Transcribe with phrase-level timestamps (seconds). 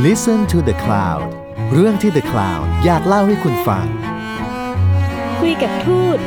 [0.00, 1.28] Listen to the Cloud
[1.72, 3.86] เรื่องที่ The Cloud อยากเล่าให้คุณฟัง
[5.40, 6.18] คุยกับทูต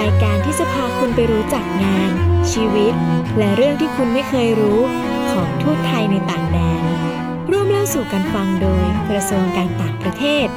[0.00, 2.10] รายการที่จะพาคุณไปรู้จักงาน
[2.52, 2.94] ชีวิต
[3.38, 4.80] และเรื่องที่คุณไม่เคยรู้
[5.32, 6.82] ของทูตไทยในต่างแดน
[7.50, 10.48] ร่วมเล่าสู่กันฟังโดยกระทรวงการต่างประเทศ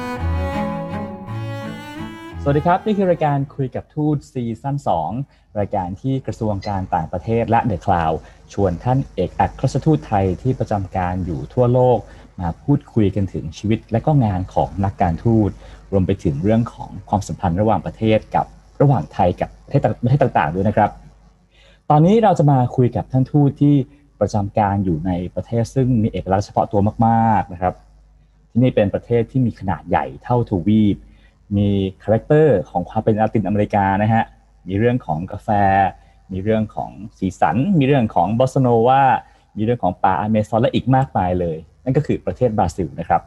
[2.42, 4.76] สวัสดีครับ นี่คือรายการคุยกับทูตซีซั่น
[5.16, 8.12] 2 รายการที่กระทรวงการต่างประเทศและเดอะคลาว
[8.52, 11.98] ชวนท่านเอกอัครราชทูตไทยที่ประจำการอยู่ทั่วโลก
[12.40, 15.50] มาพูดคุยกันถึงชีวิตและก็งานของนักการทูต
[15.92, 18.46] รวมไปถึงเรื่องของความสัมพันธ์ระหว่างประเทศกับ
[18.82, 20.90] ระหว่างไทยกับประเทศประเทศต่างๆด้วยนะครับ
[21.90, 23.74] ตอนนี้เราจะมาคุยกับท่านทูตที่
[24.20, 27.74] ประจำการอยู่ในประเทศซึ่งมีเอกลักษณ์เฉพาะตัวมากๆนะครับ
[28.50, 30.96] ที่นี่เป็นประเทศที่มีขนาดใหญ่เท่าทวีป
[31.56, 31.68] มี
[32.02, 34.24] character ของความเป็นลาตินอเมริกานะฮะ
[34.68, 35.48] มีเรื่องของกาแฟ
[36.32, 39.02] มีเรื่องของสีสัน มีเรื่องของ bossa nova
[39.56, 41.58] มีเรื่องของป่าอเมซอนและอีกมากมายเลย
[41.90, 43.22] นั่นก็คือประเทศบราซิลนะครับ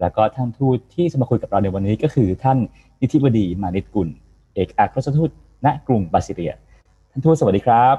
[0.00, 2.58] แล้วก็ท่านทูตที่จะมาคุยกับเราในวันนี้ก็คือท่าน
[3.00, 4.08] นิธิบดีมานิตกุล
[4.54, 5.30] เอกอัครราชทูต
[5.64, 6.52] ณกรุงบราซิเลีย
[7.10, 7.96] ท่านทูตสวัสดีครับ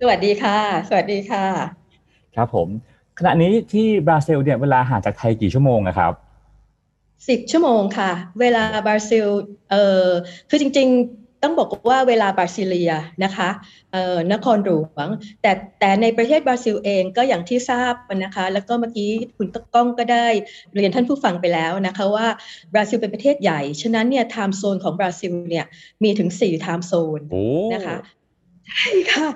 [0.00, 1.44] สวัสดีค่ะ สวัสดีค่ะ
[2.36, 2.68] ครับผม
[3.18, 6.12] ขณะนี้ที่บราซิลเนี่ยเวลาห่างจากไทยกี่ชั่วโมงนะครับ
[7.28, 9.26] สิบชั่วโมงค่ะ เวลาบราซิล
[9.70, 10.08] เอ่อ
[10.50, 12.92] คือจริง ๆ ต้องบอกว่าเวลาบราซิเลีย
[13.24, 13.48] นะคะ
[13.92, 15.08] เอ่อนครหลวง
[15.42, 20.26] แต่แต่ในประเทศบราซิลเองก็อย่างที่ทราบนะคะ แล้วก็เมื่อกี้คุณตะก้องก็ได้
[20.74, 22.26] เรียนท่านผู้ฟังไปแล้วนะคะว่า
[22.74, 25.64] บราซิลเป็นประเทศใหญ่ ฉะนั้นเนี่ย time zone ของบราซิลเนี่ย
[26.02, 27.96] มีถึง4 time zone โอ้นะคะ
[28.68, 29.28] ใช่ค่ะ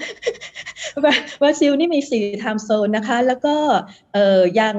[1.42, 3.54] บราซิลนี่มีสี่ time zone นะคะ แล้วก็
[4.12, 4.76] เอ่อยัง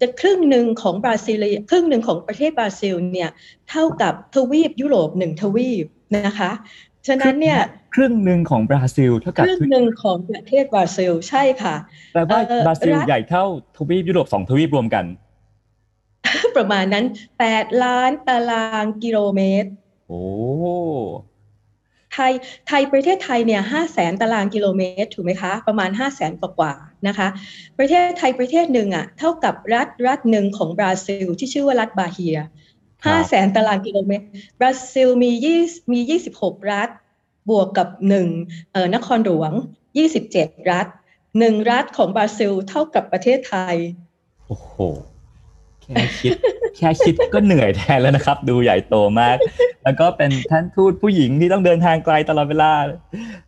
[0.00, 3.30] จะครึ่งหนึ่งของบราซิลครึ่งหนึ่งของประเทศบราซิลเนี่ย
[3.70, 6.50] เท่ากับทวีปยุโรปหนึ่งทวีป นะคะ
[7.06, 7.58] ฉะนั้นเนี่ย
[7.94, 11.74] ครึ่งหนึ่งของบราซิลเท่ากับครึ่งหนึ่งของประเทศบราซิลใช่ค่ะ
[12.12, 13.44] แปลว่าเอ่อบราซิลรัฐใหญ่เท่า
[13.76, 15.04] ทวีปยุโรปสองทวีปรวมกัน
[16.56, 17.04] ประมาณนั้น
[17.44, 19.68] 8ล้านตารางกิโลเมตร
[20.08, 20.22] โอ้
[22.12, 22.32] ไทย
[22.68, 27.28] ไทยประเทศไทยเนี่ยห้าแสนตารางกิโลเมตรถูกไหมคะ ประมาณห้าแสนกว่าๆนะคะ
[27.78, 32.38] ประเทศไทยประเทศหนึ่งอะเท่ากับรัฐรัฐหนึ่งของบราซิลที่ชื่อว่ารัฐบาเฮีย
[33.04, 34.26] ห้าแสนตารางกิโลเมตร
[34.60, 35.60] บราซิลมียี่
[35.92, 36.88] มียี่สิบหกรัฐ
[37.50, 38.28] บวกกับหนึ่ง
[38.72, 39.52] เอ่อนครหลวง
[39.98, 40.86] ยี่สิบเจ็ดรัฐ
[41.38, 43.76] หนึ่งรัฐของบราซิลเท่ากับประเทศไทย
[44.46, 44.74] โอ้โห
[45.82, 46.32] แค่คิด
[46.76, 49.36] แค่คิดก็เหนื่อยแทนแล้วนะครับ ดูใหญ่โตมาก
[49.84, 52.70] แล้วก็เป็นท่านทูตผู้หญิงที่ต้องเดินทางไกลตลอดเวลา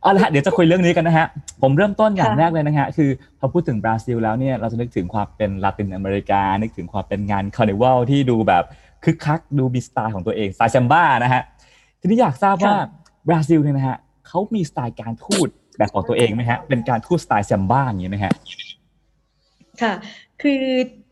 [0.02, 1.26] เอาละฮะเดี๋ยวจะคุยเรื่องนี้กันนะฮะ
[1.62, 8.64] ผมเริ่มต้นอย่างค่ะแรกเลยนะฮะ คือพอพูดถึงบราซิลแล้วเนี่ย เราจะนึกถึงความเป็นลาตินอเมริกา นึกถึงความเป็นงานคาร์นิวัลที่ดูแบบ
[9.06, 11.42] คึกคักดูมีสไตล์ของตัวเองสไตล์แซมบ้านะฮะ
[12.00, 12.74] ทีนี้อยากทราบว่า
[13.28, 13.96] บราซิลเนี่ยนะฮะ
[14.26, 18.32] เขามีสไตล์การทูตแบบของตัวเองไหมฮะเป็นการทูตสไตล์แซมบ้าอย่างนี้ไหมฮะ
[19.82, 19.92] ค่ะ
[20.42, 20.62] คือ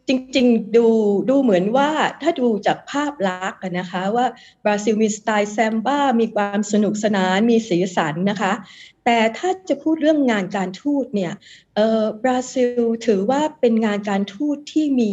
[0.09, 0.87] จริงๆดู
[1.31, 1.91] ดูเหมือนว่า
[2.23, 4.27] ถ้าดูจากภาพลักษณ์นะคะว่า
[4.65, 8.53] บราซิลมีสไตล์แซมบ้ามีความสนุกสนานมีสีสันนะคะ
[9.05, 11.33] แต่ถ้าจะพูดเรื่องงานการทูตเนี่ย
[11.77, 15.13] เออบราซิลถือว่าเป็นงานการทูตที่มี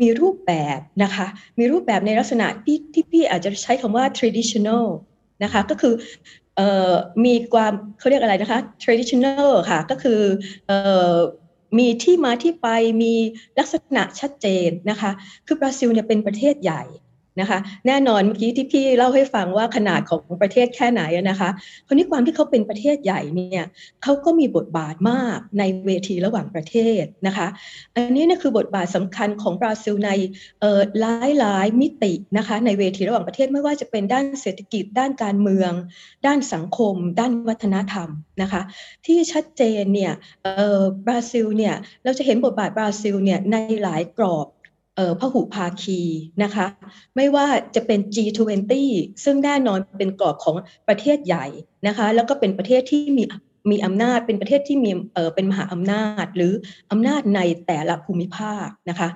[0.00, 1.26] มีรูปแบบนะคะ
[1.58, 4.86] มีรูปแบบในลักษณะที่ที่พี่อาจจะใช้คำว่า traditional
[5.44, 5.94] นะคะก็คือ
[7.24, 10.20] มีความเขาเรียกอะไรนะคะ traditional ค่ะก็คือ
[10.70, 10.72] อ
[11.78, 12.68] มีที่มาที่ไป
[13.02, 13.14] มี
[13.58, 15.10] ลักษณะชัดเจนนะคะ
[15.46, 16.82] คือบราซิลเนี่ยเป็นประเทศใหญ่
[17.40, 21.50] นะคะแน่นอนเมื่อกี้ที่พี่เล่าให้ฟังว่าขนาดของประเทศแค่ไหนนะคะ
[21.86, 23.64] คราวนี้ความที่เขาเป็นประเทศใหญ่เนี่ย
[24.02, 27.46] เขาก็มีบทบาทมากในเวทีระหว่างประเทศนะคะ
[27.96, 30.10] อันนี้นะคือบทบาทสำคัญของบราซิลใน
[30.60, 35.72] เอ่อหลายหลายมิตินะคะในเวทีระหว่างประเทศไม่ว่าจะเป็นด้านเศรษฐกิจด้านการเมือง
[36.26, 38.08] ด้านสังคม ด้านวัฒนธรรม
[38.42, 38.62] นะคะ
[39.06, 41.74] ที่ชัดเจนเนี่ยเอ่อบราซิลเนี่ย
[42.04, 44.46] เราจะเห็นบทบาทบราซิลเนี่ยในหลายกรอบ
[45.20, 46.00] พหุภาคี
[46.42, 46.66] นะคะ
[47.16, 48.72] ไม่ว่าจะเป็น G20
[49.24, 50.56] ซึ่งแน่นอนเป็นกรอบของ
[50.88, 51.46] ประเทศใหญ่
[51.86, 53.24] นะคะ แล้วก็เป็นประเทศที่มี
[53.70, 56.52] มีอำนาจเป็นประเทศที่มีเอ่อเป็นมหาอำนาจ หรือ
[56.90, 59.08] อำนาจในแต่ละภูมิภาคนะคะ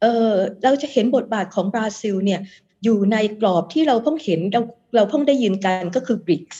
[0.00, 2.40] เอ่อเราจะเห็นบทบาทของบราซิลเนี่ย
[2.84, 4.60] อยู่ในกรอบที่เราเพิ่งเห็นเรา
[4.94, 6.56] เราเพิ่งได้ยินกันก็คือ BRICS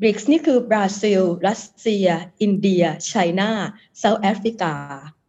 [0.00, 2.08] BRICS นี่คือบราซิล รัสเซีย
[2.42, 3.50] อินเดียไชน่า
[3.98, 4.74] เซาท์แอฟริกา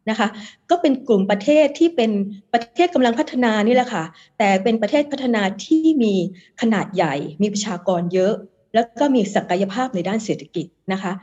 [0.10, 0.28] นะคะ
[0.70, 2.12] ก็เป็นกลุ่มประเทศที่เป็น
[2.54, 4.04] ประเทศกำลังพัฒนานี่แหละค่ะ
[4.38, 6.14] แต่เป็นประเทศพัฒนาที่มี
[6.62, 8.34] ขนาดใหญ่ มีประชากรเยอะ
[8.74, 11.14] แล้วก็มีศักยภาพในด้านเศรษฐกิจนะคะ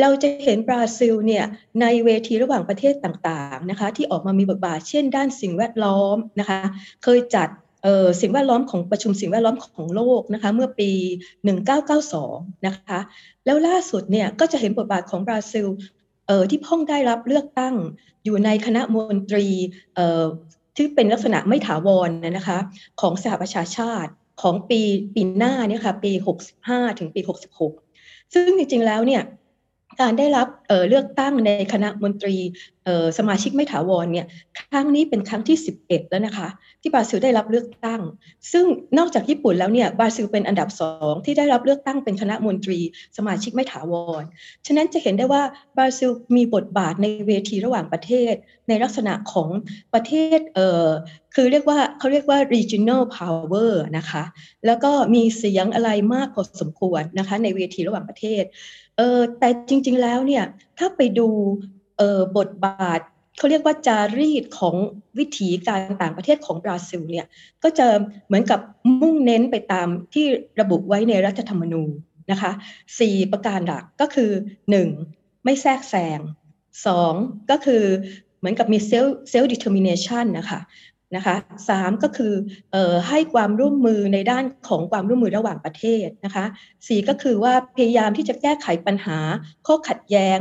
[0.00, 1.44] เราจะเห็นบราซิลเนี่ย
[1.80, 6.60] ในเวทีระหว่างประเทศต่างๆนะคะ ที่ออกมามีบทบาทเช่น ด้านสิ่งแวดล้อมนะคะ
[7.04, 7.48] เคยจัด
[8.20, 10.90] สิ่งแวดล้อมของประชุมสิ่งแวดล้อมของโลกนะคะเมื่อปี
[11.78, 12.98] 1992 นะคะ
[13.44, 15.66] แล้วล่าสุดเนี่ยก็จะเห็นบทบาทของบราซิล
[16.30, 17.74] เเออที่เพิ่งได้รับเลือกตั้ง
[18.24, 19.46] อยู่ในคณะมนตรี
[19.94, 20.24] เอ่อ
[20.76, 22.58] ที่เป็นลักษณะไม่ถาวรนะคะ
[23.00, 24.12] ของสหประชาชาติ
[24.42, 24.80] ของปี
[25.14, 26.12] ปีหน้าเนี่ยค่ะปี
[26.56, 27.20] 65 ถึงปี
[27.78, 29.22] 66 ซึ่งจริงๆแล้วเนี่ย
[30.00, 32.36] การได้รับเเลือกตั้งในคณะมนตรี
[33.18, 34.26] สมาชิกไม่ถาวรเนี่ย
[34.58, 36.48] ครั้งนี้เป็นครั้งที่ 11 แล้วนะคะ
[36.80, 38.00] ที่บราซิลได้รับเลือกตั้ง
[38.52, 38.64] ซึ่ง
[38.98, 42.78] นอกจากญี่ปุ่นแล้วเนี่ยบราซิลเป็นอันดับสองที่ได้รับเลือกตั้งเป็นคณะมนตรี
[43.16, 44.22] สมาชิกไม่ถาวร
[44.66, 45.42] ฉะนั้นจะเห็นได้ว่า
[45.76, 48.34] บราซิลมีบทบาทในเวทีระหว่างประเทศ
[48.68, 49.48] ในลักษณะของ
[49.94, 54.24] ประเทศเคือเรียกว่าเขาเรียกว่า regional power นะคะ
[54.66, 58.44] แล้วก็มีเสียงอะไรมากพอสมควรนะคะในเวทีระหว่างประเทศ
[59.00, 60.44] เออแต่จริง ๆ แล้วเนี่ย
[60.78, 61.28] ถ้าไปดู
[61.98, 63.00] เออบทบาท
[63.38, 64.74] เขาเรียกว่าจารีตของ
[65.18, 67.26] วิถีการต่างประเทศของบราซิลเนี่ย
[67.62, 67.86] ก็จะ
[68.26, 68.60] เหมือนกับ
[69.00, 70.26] มุ่งเน้นไปตามที่
[70.60, 71.90] ระบุไว้ในรัฐธรรมนูญ
[72.30, 72.52] นะคะ
[72.98, 74.30] สี่ประการหลักก็คือ
[74.70, 74.88] หนึ่ง
[75.44, 76.20] ไม่แทรกแซง
[76.86, 77.14] สอง
[77.50, 77.82] ก็คือ
[78.38, 80.60] เหมือนกับมี self self-determination นะคะ
[81.16, 81.36] นะคะ
[81.68, 82.34] สามก็คือ
[82.74, 86.44] ออให้ความร่วมมือในด้านของความร่วมมือระหว่างประเทศนะคะ
[86.88, 89.18] สี่ก็คือว่าพยายามที่จะแก้ไขปัญหา
[89.66, 90.38] ข้อขัดแย้ง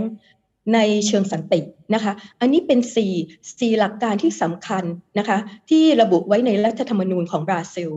[0.73, 1.59] ในเชิงสันติ
[1.93, 3.13] นะคะ อันนี้เป็นสี่
[3.59, 4.83] สี่หลักการที่สำคัญ
[5.19, 5.37] นะคะ
[5.69, 7.89] ที่ระบุไว้ในรัฐธรรมนูญของบราซิล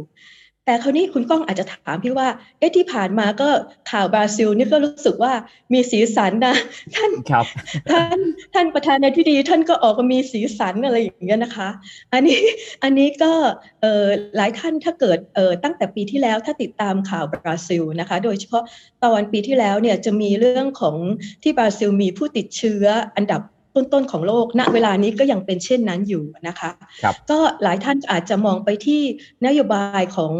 [0.66, 2.28] แต่คราวนี้คุณก้องอาจจะถามพี่ว่า
[2.58, 3.48] เอ๊ะที่ผ่านมาก็
[3.90, 5.32] ข่าวบราซิลนี่ก็รู้สึกว่า
[5.72, 6.56] มีสีสันนะ
[6.94, 7.46] ท่านครับ
[7.90, 8.18] ท่าน
[8.54, 11.68] ท่านประธานาธิบดีท่านก็ออกมามีสีสันอะไรอย่างเงี้ยนะคะ
[12.12, 12.40] อันนี้
[12.82, 13.32] อันนี้ก็
[13.80, 14.06] เอ่อ
[14.36, 18.62] หลายท่านถ้าเกิดเอ่อตั้งแต่ปีที่แล้วถ้าติดตามข่าวบราซิลนะคะ โดยเฉพาะ
[19.04, 20.96] ตอนปีที่แล้วเนี่ยจะมีเรื่องของ
[21.42, 22.84] ที่บราซิลมีผู้ติดเชื้อ
[23.16, 23.42] อันดับ
[23.76, 26.70] ต้นๆของโลก ณ เวลานี้ก็ยังเป็นเช่นนั้นอยู่นะคะ
[27.04, 29.02] คก็หลายท่านอาจจะมองไปที่
[29.46, 30.32] นโยบายของ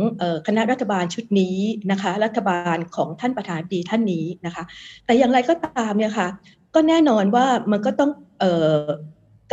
[0.46, 1.56] คณะรัฐบาลชุดนี้
[1.90, 4.64] นะคะ รัฐบาลของท่านประธานดีท่านนี้นะคะ
[5.06, 6.29] แต่อย่างไรก็ตามเนี่ยค่ะ
[6.75, 8.11] ก็แน่นอนว่ามันก็ต้อง
[8.43, 8.44] อ
[8.81, 8.82] อ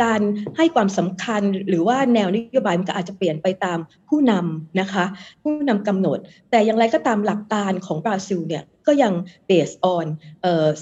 [0.02, 0.20] การ
[0.56, 5.04] ให้ความสำคัญหรือว่าแนวนโยบายมันก็อาจจะเปลี่ยนไปตามผู้นำนะคะ
[5.42, 6.18] ผู้นำกำหนด
[6.50, 9.12] แต่อย่างไรก็ตามหลักการของบราซิลเนี่ยก็ยัง
[9.48, 10.06] based on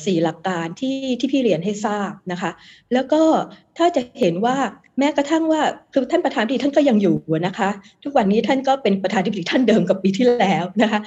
[0.05, 2.51] สี่หลักการที่ที่พี่เรียนให้ทราบนะคะ
[2.93, 3.23] แล้วก็
[3.79, 4.57] ถ้าจะเห็นว่า
[4.99, 5.63] แม้กระทั่งว่า
[5.93, 7.17] คือท่านประธานดีท่านก็ยังอยู่
[7.47, 7.69] นะคะ
[8.05, 11.01] ทุกวันนี้ท่านก็เป็นประธานที่ดีท่านเดิมกับปีที่แล้วนะคะ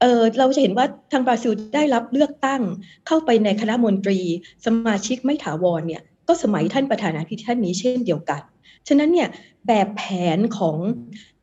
[0.00, 2.62] เออเราจะเห็นว่าทางบราซิลได้รับเลือกตั้ง
[3.06, 4.18] เข้าไปในคณะมนตรี
[4.66, 8.42] สมาชิกไม่ถาวรเนี่ย ก็สมัยท่านประธานาธิบดีท่านนี้เช่นเดียวกัน
[8.88, 9.28] ฉะนั้นเนี่ย
[9.66, 10.04] แบบแผ
[10.36, 10.78] นของ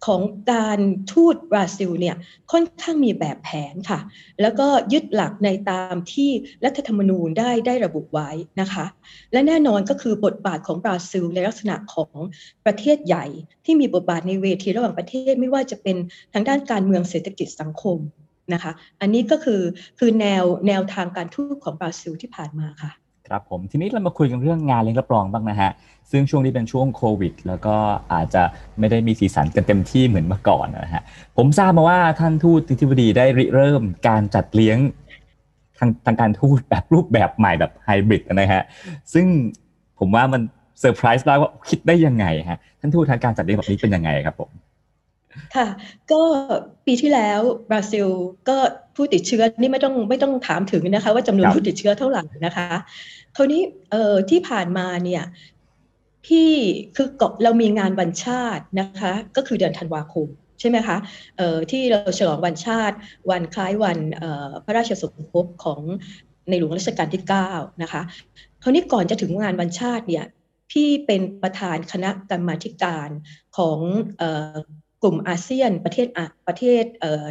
[0.06, 0.80] ของการ
[1.12, 2.16] ทูตบราซิลเนี่ย
[2.52, 4.00] ค่อนข้างมีแบบแผนค่ะ
[4.42, 6.30] แล้วก็ยึดหลักในตามที่
[6.66, 8.30] รัฐธรรมนูญได้ได้ระบุไว้
[8.62, 8.86] นะคะ
[9.32, 12.14] และแน่นอนก็คือบทบาทของบราซิลในลักษณะของ
[12.66, 13.26] ประเทศใหญ่
[13.66, 15.98] ที่มีบทบาทในเวทีระหว่างประเทศไม่ว่าจะเป็น
[16.34, 17.98] ทางด้านการเมืองเศรษฐกิจสังคม
[18.54, 19.62] นะคะ อันนี้ก็คือ
[20.00, 22.94] คือแนวแนวทางการทูตของบราซิลที่ผ่านมาค่ะ
[23.28, 25.72] ครับผมทีนี้เรามาคุยกันเรื่องงานเลี้ยงรับรองบ้างนะฮะ
[26.12, 27.76] ซึ่งช่วงนี้เป็นช่วงโควิด แล้วก็
[28.14, 28.44] อาจจะ
[28.80, 31.02] ไม่ได้มีสีสันกันเต็มที่เหมือนเมื่อก่อนนะฮะ
[31.38, 34.78] ผมทราบมาว่าท่านทูตทิบดีได้ริเริ่มการจัดเลี้ยง
[35.78, 38.62] ทางทางการทูตแบบรูปแบบใหม่แบบไฮบริดนะฮะ
[39.14, 39.26] ซึ่ง
[40.00, 40.42] ผมว่ามัน
[40.80, 44.52] เซอร์ไพรส์มากว่าคิดได้ยังไงฮะ ท่านทูตทางการจัดเลี้ยงแบบนี้เป็นยังไงครับผม
[45.56, 45.68] ค่ะ
[46.12, 46.22] ก็
[46.86, 47.40] ปีที่แล้ว
[47.70, 48.08] บราซิล
[48.50, 48.58] ก็
[48.96, 52.68] ผู้ติดเชื้อนี่ไม่ต้องไม่ต้องถามถึงนะคะ ว่าจำนวนผู้ติดเชื้อเท่าไหร่นะคะ
[53.38, 53.62] คราวนี้
[53.92, 55.24] เอ่อที่ผ่านมาเนี่ย
[56.26, 56.52] พี่
[56.96, 57.08] คือ
[57.44, 60.28] เรามีงานวันชาตินะคะ ก็คือเดือนธันวาคม
[60.60, 60.98] ใช่ไหมคะ
[61.38, 62.96] เอ่อที่เราฉลองวันชาติ
[63.32, 65.82] วันคล้ายวันเอ่อพระราชสมภพของ
[66.50, 68.02] ในหลวงรัชกาลที่ 9 นะคะ
[68.64, 70.26] คราวนี้ก่อนจะถึงงานวันชาติเนี่ย
[70.72, 73.10] พี่เป็นประธานคณะกรรมาการ
[73.58, 73.80] ของ
[75.04, 76.08] กลุ่มอาเซียนประเทศ
[76.48, 76.84] ประเทศ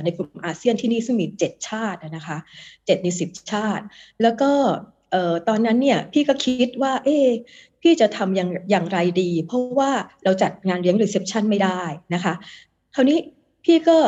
[0.04, 2.38] ในกลุ่มอาเซียนที่นี่ซึ่งมีเจ็ดชาตินะคะ
[2.86, 3.84] เจ็ดในสิบชาติ
[4.22, 4.52] แล้วก็
[5.48, 7.18] ตอนนั้นเนี่ยพี่ก็คิดว่า เอ๊
[7.82, 9.90] พี่จะทำอย่างอย่างไรดี เพราะว่า
[10.24, 11.82] เราจัดงานเลี้ยง reception ไม่ได้
[12.14, 12.34] นะคะ
[12.94, 13.18] คราวนี้
[13.64, 13.98] พี่ก็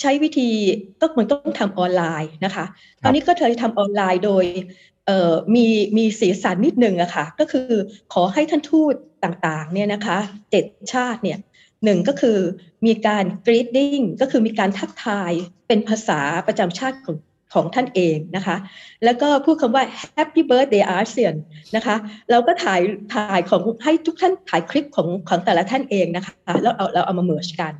[0.00, 0.50] ใช้วิธี
[1.00, 2.64] ก็มันต้องทำออนไลน์นะคะ
[3.02, 4.44] ตอนนี้ก็เลยทำออนไลน์โดย
[5.54, 7.70] มีมีสีสันนิดหนึ่งอะค่ะ ก็คือ
[8.12, 8.94] ขอให้ท่านทูต
[9.24, 10.18] ต่างๆเนี่ยนะคะ
[10.50, 11.38] เจ็ดชาติเนี่ย
[11.84, 12.38] หนึ่งก็คือ
[12.86, 15.32] มีการ greeting ก็คือมีการทักทาย
[15.68, 17.16] เป็นภาษาประจำชาติของ
[17.54, 18.56] ของท่านเองนะคะ
[19.04, 19.84] แล้วก็พูดคำว่า
[20.16, 21.34] Happy Birthday ASEAN
[21.76, 21.96] นะคะ
[22.30, 22.80] เราก็ถ่าย
[23.14, 27.74] ถ่ายของให้ทุกท่านถ่ายคลิปของของแต่ละท่านเองนะคะ แล้วเอาเราเอามา merge กัน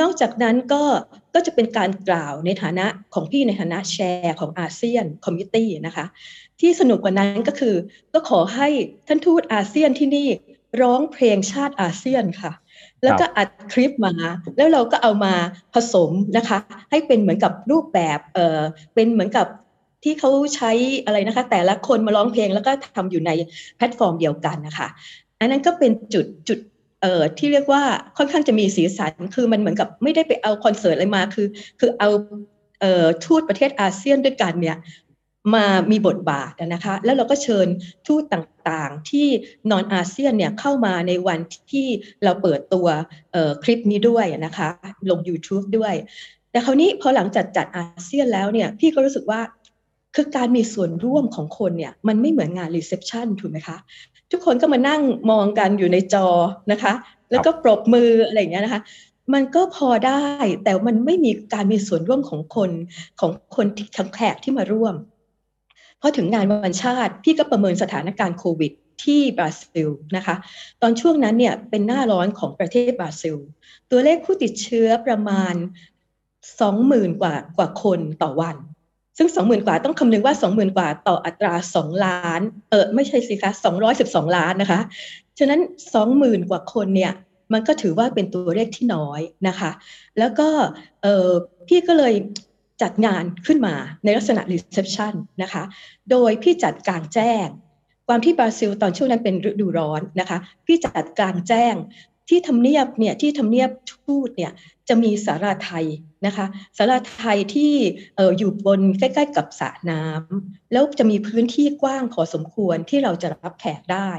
[0.00, 0.82] นอกจากนั้นก็
[1.34, 6.06] ก็จะเป็นการกล่าวในฐานะของพี่ในฐานะ chair ของ ASEAN Committee นะคะ
[6.60, 7.74] ที่สนุกกว่านั้นก็คือ
[8.14, 8.68] ก็ขอให้
[9.06, 10.28] ท่านทูตอาเซียนที่นี่
[10.82, 12.52] ร้องเพลงชาติอาเซียนค่ะ
[13.02, 14.12] แล้วก็อัดคลิปมา
[14.56, 15.34] แล้วเราก็เอามา
[15.74, 16.58] ผสมนะคะ
[16.90, 18.60] ให้เป็นเหมือนกับรูปแบบเออ
[18.94, 19.46] เป็นเหมือนกับ
[20.04, 20.72] ที่เขาใช้
[21.04, 23.30] อะไรนะคะ แต่ละคนมาร้องเพลงแล้วก็ทำอยู่ใน
[23.76, 24.88] แพลตฟอร์มเดียวกันนะคะ
[25.40, 26.58] อันนั้นก็เป็นจุดจุด
[27.02, 27.82] เอ่อที่เรียกว่า
[28.16, 31.46] ค่อนข้างจะมีสีสันคือมันเหมือนกับไม่ได้ไปเอาคอนเสิร์ตอะไรมาคือ
[31.80, 32.08] คือเอา
[32.80, 34.76] เอ่อทูตประเทศอาเซียนด้วยกันเนี่ย
[35.54, 37.66] มามีบทบาทนะคะแล้วเราก็เชิญ
[38.06, 39.26] ทูตต่างๆ ที่
[39.70, 41.38] นอนอาเซียนเนี่ยเข้ามาในวัน
[41.72, 41.86] ที่
[42.24, 42.86] เราเปิดตัว
[43.62, 44.68] คลิปนี้ด้วยนะคะ
[45.10, 45.94] ลง YouTube ด้วย
[46.50, 49.40] แต่คราวนี้พอหลังจากจัดอาเซียนแล้วเนี่ยพี่ก็รู้สึกว่า
[50.14, 53.76] คือการมีส่วนร่วมของคนเนี่ยมันไม่เหมือนงานรีเซพชันถูกไหมคะ
[54.30, 56.26] ทุกคนก็มานั่งมองกันอยู่ในจอ
[56.72, 56.92] นะคะ
[57.30, 58.82] แล้วก็ปรบมืออะไรอย่างเงี้ยนะคะ
[59.34, 60.22] มันก็พอได้
[60.64, 62.70] แต่มันไม่มีการมีส่วนร่วมของคน
[63.20, 64.94] ของคนที่ทั้งแขกที่มาร่วม
[66.06, 68.72] อถึงงานวันชาติ พี่ก็ประเมินสถานการณ์โควิด
[69.04, 70.36] ที่บราซิลนะคะ
[70.82, 73.36] ตอนช่วงนั้นเนี่ยเป็นหน้าร้อนของประเทศบราซิล
[73.90, 75.54] ตัวเลขผู้ติดเชื้อประมาณ
[76.60, 78.56] สองหมื่นกว่ากว่าคนต่อวัน
[79.18, 84.80] ซึ่งสองหมื่นกว่าต้องคำนึงว่าสองหมื่นกว่าต่ออัตราสองล้าน เออไม่ใช่สิคะสองร้อยสิบสองล้านนะคะ
[85.38, 85.60] ฉะนั้น
[85.94, 87.12] สองหมื่นกว่าคนเนี่ย
[87.52, 89.70] มันก็ถือว่าเป็นตัวเลขที่น้อยนะคะ
[90.18, 90.48] แล้วก็
[91.68, 92.14] พี่ก็เลย
[92.84, 93.74] จัดงานขึ้นมา
[94.04, 95.62] ในลักษณะ reception นะคะ
[96.10, 97.46] โดยพี่จัดกลางแจ้ง
[98.06, 101.74] ความที่บราซิลตอนช่วงนั้นเป็นฤดูร้อนนะคะ พี่จัดกลางแจ้ง
[102.28, 104.52] ที่ทำเนียบเนี่ยที่ทำเนียบทูตเนี่ย
[104.88, 105.86] จะมีศาลาไทย
[106.26, 106.46] นะคะ
[106.78, 107.72] ศาลาไทยที่
[108.18, 114.10] อออยู่บนใกล้ๆกับสระน้ำแล้วจะมีพื้นที่กว้างพอสมควรที่เราจะรับแขกได้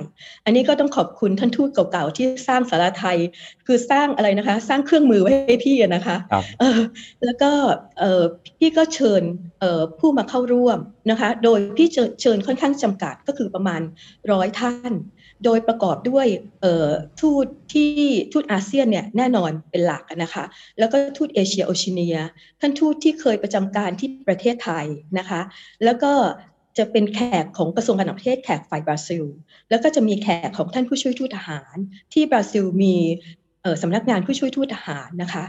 [0.45, 3.17] อันนี้ก็ต้องขอบคุณท่านทูตเก่าๆที่สร้างสาราไทย
[3.65, 6.17] คือสร้างอะไรนะคะ สร้างเครื่องมือไว้ให้พี่นะคะ
[6.59, 6.79] เออ
[7.25, 7.51] แล้วก็
[7.99, 8.23] เออ
[8.57, 9.21] พี่ก็เชิญ
[9.59, 10.79] เออผู้มาเข้าร่วม
[11.11, 11.87] นะคะ โดยพี่
[12.21, 13.81] เชิญค่อนข้างจำกัดก็คือประมาณ
[14.31, 14.93] ร้อยท่าน
[15.45, 16.27] โดยประกอบด้วย
[17.21, 17.91] ทูตที่
[18.33, 20.43] ทูตอาเซียนเนี่ยแน่นอนเป็นหลักนะคะ
[20.79, 22.15] แล้วก็ทูตเอเชียโอชิเนีย
[22.59, 24.85] ท่านทูตที่เคยประจำการที่ประเทศไทย
[25.19, 25.41] นะคะ
[25.83, 26.13] แล้วก็
[26.77, 29.23] จะเป็นแขกของกระทรวงการต่างประเทศแขกฝ่ายบราซิล
[29.69, 31.75] แล้วก็จะมีแขกของท่านผู้ช่วยทูตทหาร
[32.13, 32.95] ที่บราซิลมี
[33.81, 35.43] สำนักงานผู้ช่วยทูตทหารนะคะ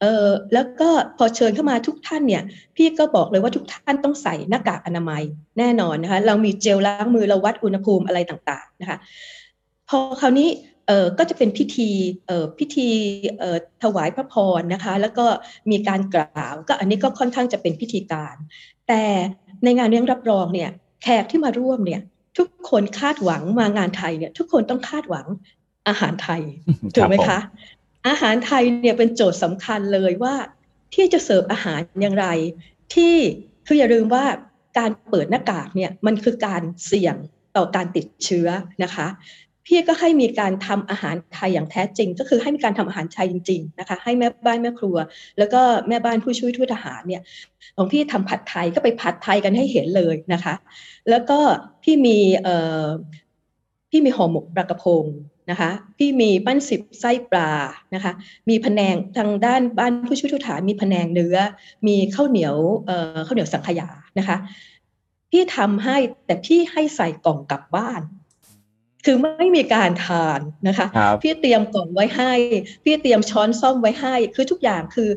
[0.00, 2.42] เออแล้วก็พอเชิญเข้ามาทุกท่านเนี่ย
[2.76, 5.22] พี่ก็บอกเลยว่าทุกท่านต้องใส่หน้ากากอนามัย
[5.58, 8.98] แน่นอนนะคะเรามีเจลล้างมือเราวัดอุณหภูมิอะไรต่างๆนะคะ
[9.92, 10.48] พอคราวนี้
[10.88, 11.90] เออก็จะเป็นพิธี
[12.26, 12.88] เออพิธี
[13.38, 15.26] เออถวายพระพรนะคะ แล้วก็
[15.70, 18.34] มีการกล่าวก็อันนี้ก็ค่อนข้างจะเป็นพิธีการ
[18.88, 19.02] แต่
[19.64, 20.70] ในงานเลี้ยงรับรองเนี่ย
[21.02, 22.00] แขกที่มาร่วมเนี่ย
[22.38, 25.26] ทุกคนคาดหวังมางานไทยเนี่ยทุกคนต้องคาดหวัง
[25.88, 26.42] อาหารไทย
[26.94, 27.38] ถูกไหมคะ
[28.08, 30.34] อาหารไทยเนี่ยเป็นโจทย์สำคัญเลยว่า
[30.94, 32.26] ที่จะเสิร์ฟอาหารอย่างไร
[32.94, 33.14] ที่
[33.66, 34.24] คืออย่าลืมว่า
[34.78, 37.16] การเปิดหน้ากากเนี่ยมันคือการเสี่ยง
[37.56, 38.48] ต่อการติดเชื้อ
[38.82, 39.06] นะคะ
[39.66, 44.96] พี่ก็ให้มีการทำอาหารไทยอย่างแท้จริง ก็คือให้มีการทำอาหารไทยจริง ๆ นะคะ ให้แม่บ้านแม่ครัว
[45.38, 47.22] แล้วก็แม่บ้านผู้ช่วยทูตทหารเนี่ย
[47.76, 50.54] ของพี่ทำผัดไทยก็ไปผัดไทยกันให้เห็นเลยนะคะ
[51.10, 51.38] แล้วก็
[51.82, 52.86] พี่มีเอ่อ
[53.90, 55.04] พี่มีห่อหมกปลากระพง
[55.50, 57.50] นะคะพี่มีปั้นสิบไส้ปลา
[57.94, 58.12] นะคะ
[58.48, 61.36] มีแผนงทางด้านบ้านผู้ช่วยทูตทหารมีแผนงเนื้อ
[61.86, 63.88] มีข้าวเหนียวเอ่อข้าวเหนียวสังขยา
[64.18, 64.36] นะคะ
[65.30, 68.00] พี่ทำให้แต่พี่ให้ใส่กล่องกลับบ้าน
[69.04, 70.86] คือไม่มีการทานนะคะ
[71.22, 72.32] พี่เตรียมกล่องไว้ให้
[72.84, 75.10] พี่เตรียมช้อนซ่อมไว้ให้ คือทุกอย่างคือ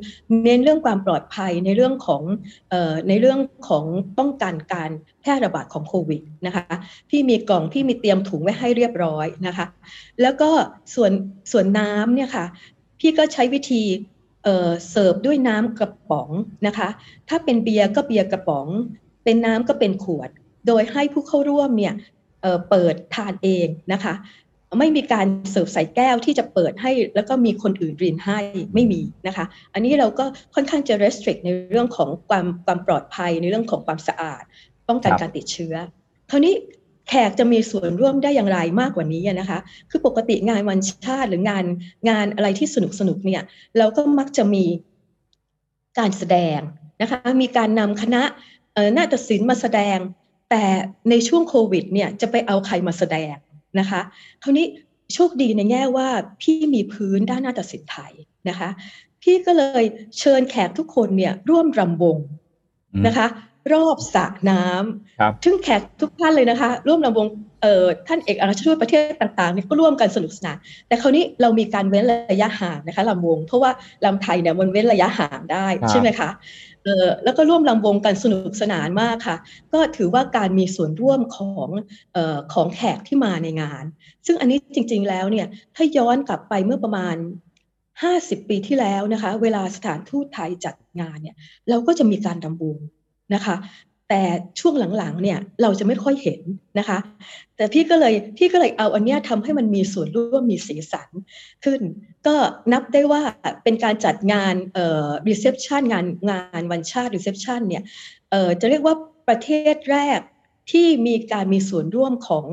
[0.44, 2.22] เน้นเรื่องความปลอดภัยในเรื่องของ
[2.70, 3.86] เอ่อในเรื่องของ
[4.18, 6.64] ป้องกันการแพร่ระบาดของโควิดนะคะ
[7.10, 9.66] พี่มีกล่องพี่มีเตรียมถุงไว้ให้เรียบร้อยนะคะ
[10.22, 10.50] แล้วก็
[10.96, 11.12] ส่วน
[11.52, 12.46] ส่วนน้ำเนี่ยค่ะ
[13.00, 13.84] พี่ก็ใช้วิธี
[14.44, 16.30] เอ่อเสิร์ฟด้วยน้ำกระป๋อง
[16.68, 16.90] นะคะ
[17.30, 18.68] ถ้าเป็นเบียร์ก็เบียร์กระป๋อง
[19.24, 20.30] เป็นน้ำก็เป็นขวด
[20.68, 21.94] โดยให้ผู้เข้าร่วมเนี่ย
[22.70, 24.16] เปิดทานเองนะคะ
[24.80, 28.40] ไม่มีการเสิร์ฟใส่แก้วที่จะเปิดให้ แล้วก็มีคนอื่นรินให้
[28.74, 30.26] ไม่มีนะคะ อันนี้เราก็
[30.56, 34.44] ค่อนข้างจะ restrict ในเรื่องของความความปลอดภัยในเรื่องของความสะอาด
[34.88, 35.76] ป้องกันการติดเชื้อ
[36.30, 36.54] คราวนี้
[37.10, 39.60] แขกจะมีส่วนร่วมได้อย่างไรมากกว่านี้นะคะ
[39.90, 41.66] คือปกติงานวันชาติหรืองาน
[42.10, 43.42] งานอะไรที่สนุกสนุกเนี่ย
[43.78, 44.66] เราก็มักจะมี
[46.00, 46.60] การแสดง
[47.02, 48.22] นะคะ มีการนำคณะ
[48.98, 49.98] นาฏศิลป์มาแสดง
[50.50, 50.66] แต่
[51.10, 53.36] ในช่วงโควิดเนี่ยจะไปเอาใครมาแสดง
[53.80, 54.02] นะคะ
[54.44, 54.68] คราวนี้
[55.14, 56.08] โชคดีในแง่ว่า
[56.42, 58.14] พี่มีพื้นด้านนาฏศิลป์ไทย
[58.50, 58.70] นะคะ
[59.22, 59.84] พี่ก็เลย
[60.20, 62.18] เชิญแขกทุกคนเนี่ยร่วมรำวง
[63.08, 63.28] นะคะ
[63.74, 67.28] รอบสระน้ำซึ่งแขกทุกท่านเลยนะคะ ร่วมรำวง
[67.62, 70.58] เอ่อท่านเอกอัครราชทูตประเทศต่างๆเนี่ยก็ร่วมกันสนุกสนาน
[70.88, 73.72] แต่คราวนี้เรามีการเว้นระยะห่างนะคะลำวง เพราะว่า
[74.06, 76.30] ลำไทยเนี่ยมันเว้นระยะห่างได้ใช่ไหมคะ
[76.84, 79.38] เออแล้วก็ร่วมลำวงกันสนุกสนานมากค่ะ
[79.74, 81.68] ก็ถือว่าการมีส่วนร่วมของ
[82.14, 83.84] เอ่อของแขกที่มาในงาน
[84.26, 87.16] ซึ่งอันนี้จริง ๆแล้วเนี่ยถ้าย้อนกลับไปเมื่อประมาณ
[87.82, 91.36] 50 ปีที่แล้วนะคะ เวลาสถานทูตไทยจัดงานเนี่ย
[91.70, 92.78] เราก็จะมีการรำวง
[93.34, 93.56] นะคะ
[94.10, 94.24] แต่
[94.60, 96.42] ช่วงหลังๆเนี่ยเราจะไม่ค่อยเห็น
[96.80, 97.00] นะคะ
[97.56, 101.10] แต่พี่ก็เลยพี่ก็เลยเอาอันเนี้ยทำให้มันมีส่วนร่วมมีสีสัน
[101.64, 101.82] ขึ้น
[102.28, 102.36] ก็
[102.72, 103.22] นับได้ว่า
[103.64, 107.84] เป็นการจัดงานเอ่อ reception งานงานวันชาติ reception เนี่ย
[108.32, 108.96] เอ่อจะเรียกว่า
[109.28, 110.20] ประเทศแรก
[110.72, 112.46] ที่มีการมีส่วนร่วมของ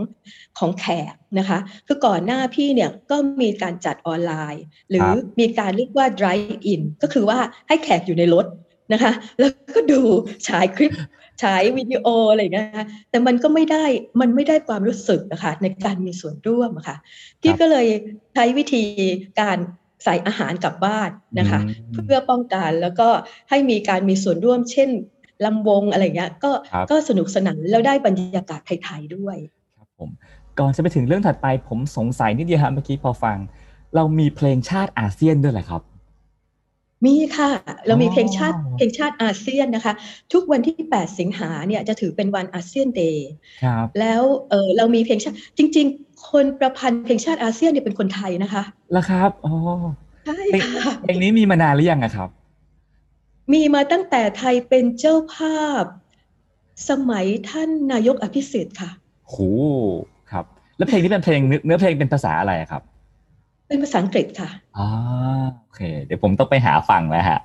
[0.58, 5.08] ของแขกนะคะคือก่อนหน้าพี่เนี่ยก็มีการจัดออนไลน์ หรือ
[5.40, 7.38] มีการเรียกว่า drive in ก็คือว่า
[7.68, 8.46] ให้แขกอยู่ในรถ
[8.92, 10.00] นะคะ แล้วก็ดู
[10.48, 10.92] ฉายคลิป
[11.42, 13.84] ฉายวิดีโออะไรอย่างเงี้ยแต่มันก็ไม่ได้
[14.20, 16.96] มันไม่ได้ความรู้สึกนะคะในการมีส่วนร่วมะคะ่ะ
[17.40, 17.86] พี่ก็เลย
[18.34, 18.82] ใช้วิธี
[19.40, 19.58] การ
[20.04, 21.60] ใส่อาหารกลับบ้านนะคะ
[21.92, 23.08] เพื่อป้องกันแล้วก็
[23.50, 24.88] ให้มีการมีส่วนร่วม เช่น
[25.44, 26.52] ลำวงอะไรเงี้ยก็
[26.90, 29.36] ก็สนุกสนานแล้วได้บรรยากาศไทยๆด้วย
[29.76, 30.10] ครับผม
[30.58, 33.38] ก่อนจะไปถึงเรื่องถัดไปผมสงสัยนิดเดียวครับเมื่อกี้พอฟัง
[33.94, 35.82] เรามีเพลงชาติอาเซียนด้วยแหละครับ
[37.06, 37.50] มีค่ะ
[37.86, 39.94] เรามีเพลงชาติเพลงชาติอาเซียนนะคะ
[40.32, 43.30] ทุกวันที่ 8 สิงหาเนี่ยจะถือเป็นวันอาเซียนเดย์
[43.64, 49.54] ครับแล้วเออเรามีเพลงชาติจริง ๆ คนประพันธ์เพลงชาติอาเซียนเนี่ยเป็นคนไทยนะคะแล้วครับอ๋อ
[50.26, 52.28] ใช่ค่ะเพลงนี้มีมานานหรือยังครับ
[53.52, 55.84] มีมาตั้งแต่ไทยเป็นเจ้าภาพ
[56.88, 58.90] สมัยท่านนายกอภิสิทธิ์ค่ะ
[59.28, 59.36] โห
[60.30, 60.44] ครับ
[60.76, 62.82] แล้วเพลงนี้เป็นเพลงเนื้อเพลงเป็นภาษาอะไรครับ
[63.72, 64.86] เป็นภาษาอังกฤษค่ะอ๋อ
[65.62, 67.40] โอเค เดี๋ยวผมต้องไปหาฟังแล้วฮะ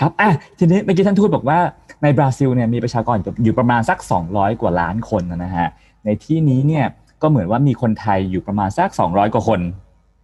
[0.00, 1.58] ครับอะทีนี้เมื่อกี้ท่านทูตบอกว่า
[2.02, 3.98] ในบราซิลเนี่ยมีประชากรอยู่ประมาณสัก
[4.30, 5.68] 200 กว่าล้านคนนะฮะ
[6.04, 6.84] ในที่นี้เนี่ย
[7.22, 9.60] ก็เหมือนว่ามีคนไทยอยู่ประมาณสัก 200 กว่าคน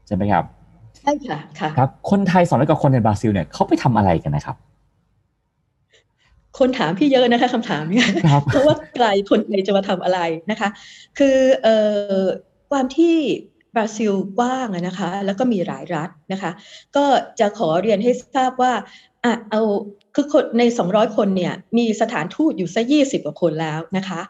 [0.07, 0.45] ใช่ไหมครับ
[0.99, 4.57] ใช่ค่ะค่ะครับ คนไทย 200 กว่าคนในบราซิลเนี่ยเขาไปทำอะไรกันนะครับ
[6.59, 8.09] คนถามพี่เยอะนะคะคำถามเนี่ย
[8.47, 10.69] เพราะว่าไกลคนไทยจะมาทำอะไรนะคะ
[11.19, 11.77] คือเอ่
[12.21, 12.23] อ
[12.71, 13.17] ความที่
[13.58, 16.51] บ ราซิลกว้างนะคะ แล้วก็มีหลายรัฐนะคะ
[16.97, 17.05] ก็
[17.41, 18.73] จะขอเรียนให้ทราบว่า
[19.25, 19.63] อะเอา
[20.15, 24.21] คือคนใน 200 คนเนี่ย มีสถานทูตอยู่ซะ20 กว่าคนแล้วนะคะ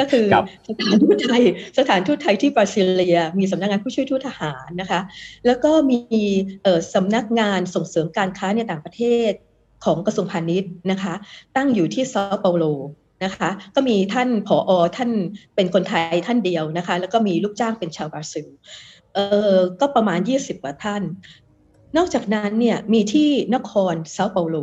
[0.00, 0.26] ก็คือ
[0.68, 1.42] สถานทูตไทย
[1.78, 5.00] สถานทูตไทยที่บราซิเลีย มีสำนักงานผู้ช่วยทูตทหารนะคะ
[5.46, 6.00] แล้วก็มี
[6.94, 9.32] สำนักงานส่งเสริมการค้าในต่างประเทศ
[9.84, 11.14] ของกระทรวงพาณิชย์นะคะ
[11.56, 12.64] ตั้งอยู่ที่ซาเปาโล
[13.24, 15.10] นะคะ ก็มีท่านผออท่าน
[15.54, 18.46] เป็นคนไทยท่านเดียวนะคะ แล้วก็มีลูกจ้างเป็นชาวบราซิล
[19.14, 19.18] เอ
[19.56, 21.02] อก็ประมาณ 20 กว่าท่าน
[21.96, 24.56] นอกจากนั้นเนี่ยมีที่นครเซาเปาโล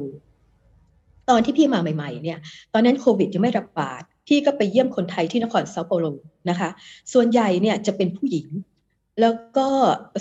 [1.29, 2.39] ตอนที่พี่มาใหม่ๆเนี่ย
[2.73, 6.07] ตอนนั้นโควิดยังไม่ระบาด พี่ก็ไปเยี่ยมคนไทยที่นครเซาเปาโล
[6.49, 6.69] นะคะ
[7.13, 8.47] ส่วนใหญ่เนี่ยจะเป็นผู้หญิง
[9.21, 9.67] แล้วก็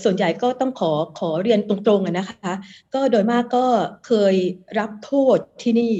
[0.04, 2.52] ส่วนใหญ่ก็ต้องขอขอเรียนตรงๆนะคะ
[2.94, 3.66] ก็โดยมากก็
[4.06, 4.34] เคย
[4.78, 5.94] รับโทษที่นี่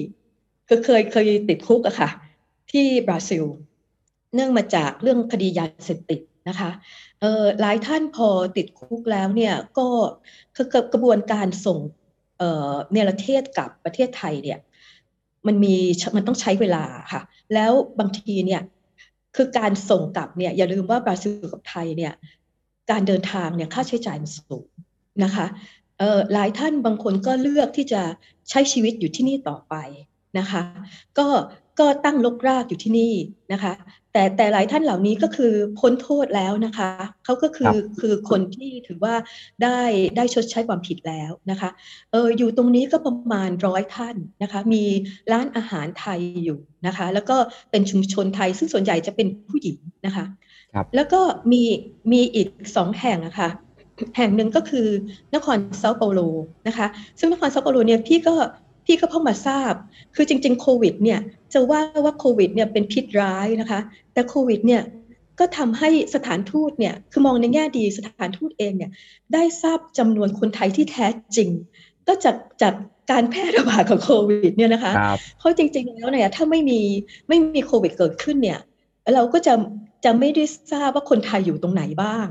[0.71, 2.11] ก็เคยเคยติดคุกอะค่ะ
[2.73, 3.45] ที่บราซิล
[4.35, 6.71] เนื่องมาจากเรื่องคดียาเสพติดนะคะ
[7.61, 9.87] หลายท่านพอติดคุกแล้วเนี่ยก็
[10.57, 11.79] คือกระบวนการส่ง
[12.93, 14.59] เนรเทศกับประเทศไทยเนี่ย
[15.47, 15.77] มันมี
[16.17, 17.23] มันต้องใช้เวลาค่ะ
[17.55, 18.63] แล้วบางทีเนี่ย
[19.37, 22.13] คือการส่งกลับเนี่ยอย่าลืมว่าบราซิลกับไทยเนี่ย
[22.91, 24.69] การเดินทางเนี่ยค่าใช้จ่ายมันสูง
[25.25, 25.47] นะคะ
[25.99, 28.03] เออหลายท่านบางคนก็เลือกที่จะ
[28.51, 29.75] ใช้ชีวิตอยู่ที่นี่ต่อไป
[30.39, 30.63] นะคะ
[31.19, 31.27] ก็
[31.79, 33.15] ก็ตั้งลกรากอยู่ที่นี่
[33.53, 33.73] นะคะ
[34.13, 36.91] แต่แต่หลายท่านเหล่านี้ก็คือพ้นโทษแล้วนะคะ
[37.25, 39.15] เขาก็คือคือคนที่ถือว่า
[39.63, 39.79] ได้
[40.17, 41.71] ได้ชดใช้ความผิดแล้วนะคะ
[42.13, 44.85] เอออยู่ตรงนี้ก็ประมาณร้อยท่านนะคะ มี
[45.33, 47.37] ร้านอาหารไทยอยู่นะคะ แล้วก็
[47.71, 50.25] เป็นชุมชนไทยซึ่งส่วนใหญ่จะเป็นผู้หญิงนะคะ
[50.95, 51.21] แล้วก็
[51.53, 51.63] มี
[52.13, 53.51] มีอีกสองแห่งอะคะ่ะ
[54.17, 54.87] แห่งหนึ่งก็คือ
[55.35, 56.21] นครเซาเปาโล
[56.69, 56.87] นะคะ
[57.19, 58.35] ซึ่งนครเซาเปาโลเนี่ยพี่ก็
[58.91, 59.73] พี่ก็เพิ่งมาทราบ
[60.15, 61.21] คือจริง ๆ โควิดเนี่ย
[61.53, 63.81] จะว่าว่าโควิดเนี่ยเป็นพิษร้ายนะคะ
[64.13, 64.83] แต่โควิดเนี่ย
[65.39, 68.91] ก็ทำให้สถานทูตเนี่ยคือมองในแง่ดีสถานทูตเองเนี่ย
[69.33, 71.51] ได้ทราบจำนวนคนไทยที่แท้จริง
[72.07, 72.75] ก็จากจาก
[73.11, 74.93] การแพร่ระบาดของโควิดเนี่ยนะคะ
[75.39, 76.81] เพราะจริง ๆ แล้วเนี่ยถ้าไม่มี
[77.29, 78.59] ไม่มีโควิดเกิดขึ้นเนี่ย
[79.15, 79.55] เราก็จะ
[80.05, 82.27] จะไม่ได้ทราบว่าคนไทยอยู่ตรงไหนบ้าง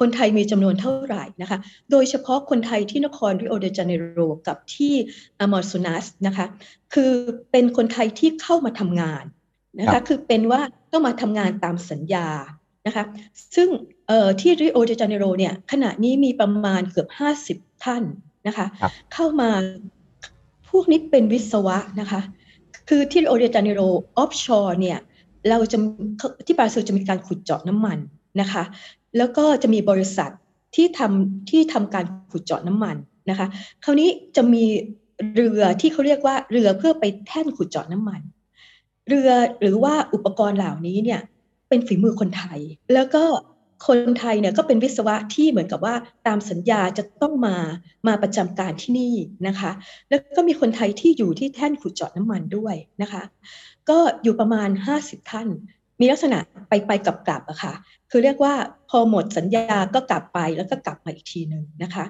[0.00, 1.58] คนไทยมีจำนวนเท่าไหร่นะคะ
[1.90, 4.94] โดยเฉพาะคนไทยที่นครริโอเดจาเนโรกับที่
[5.40, 6.46] อมอร์ซูนัสนะคะ
[6.94, 7.12] คือ
[7.50, 9.24] เป็นคนไทยที่เข้ามาทำงาน
[9.80, 10.60] นะคะ คือเป็นว่า
[10.92, 12.28] ต้องมาทำงานตามสัญญา
[12.86, 13.04] นะคะ
[13.54, 13.68] ซึ่ง
[14.40, 17.08] ที่ริโอเดจาเนโรเนี่ยขณะนี้มีประมาณเกือบ
[17.50, 18.02] 50 ท่าน
[18.46, 18.66] นะคะ
[19.14, 19.50] เข้ามา
[20.70, 22.20] พวกนี้เป็นวิศวะนะคะ
[22.88, 23.80] คือที่ริโอเดจาเนโร
[24.18, 24.98] offshore เนี่ย
[25.50, 25.78] เราจะ
[26.46, 27.98] ที่บราซิลจะมีการขุดเจาะน้ำมัน
[28.40, 28.62] นะคะ
[29.18, 30.30] แล้วก็จะมีบริษัท
[30.74, 32.96] ที่ทำที่ทำการขุดเจาะน้ำมัน
[33.30, 33.46] นะคะ
[33.84, 34.64] คราวนี้จะมี
[35.34, 38.20] เรือที่เขาเรียกว่าเรือเพื่อไปแท่นขุดเจาะน้ำมัน
[39.08, 41.20] เรือหรือว่าอุปกรณ์เหล่านี้เนี่ย
[41.68, 42.60] เป็นฝีมือคนไทย
[42.94, 43.24] แล้วก็
[43.86, 45.94] คนไทยเนี่ยก็เป็นวิศวะที่เหมือนกับว่า
[46.26, 47.56] ตามสัญญาจะต้องมา
[48.06, 49.14] มาประจำการที่นี่
[49.46, 49.70] นะคะ
[50.08, 53.22] แล้วก็มีคนไทยที่อยู่ที่แท่นขุดเจาะน้ำมันด้วยนะคะ
[53.90, 54.68] ก็อยู่ประมาณ
[55.00, 55.48] 50 ท่าน
[56.00, 57.74] มีลักษณะไปไปกลับกลับอะค่ะ
[58.16, 58.54] คือเรียกว่า
[58.90, 62.04] พอหมดสัญญาก็กลับไปแล้วก็กลับมาอีกทีหนึ่งนะคะ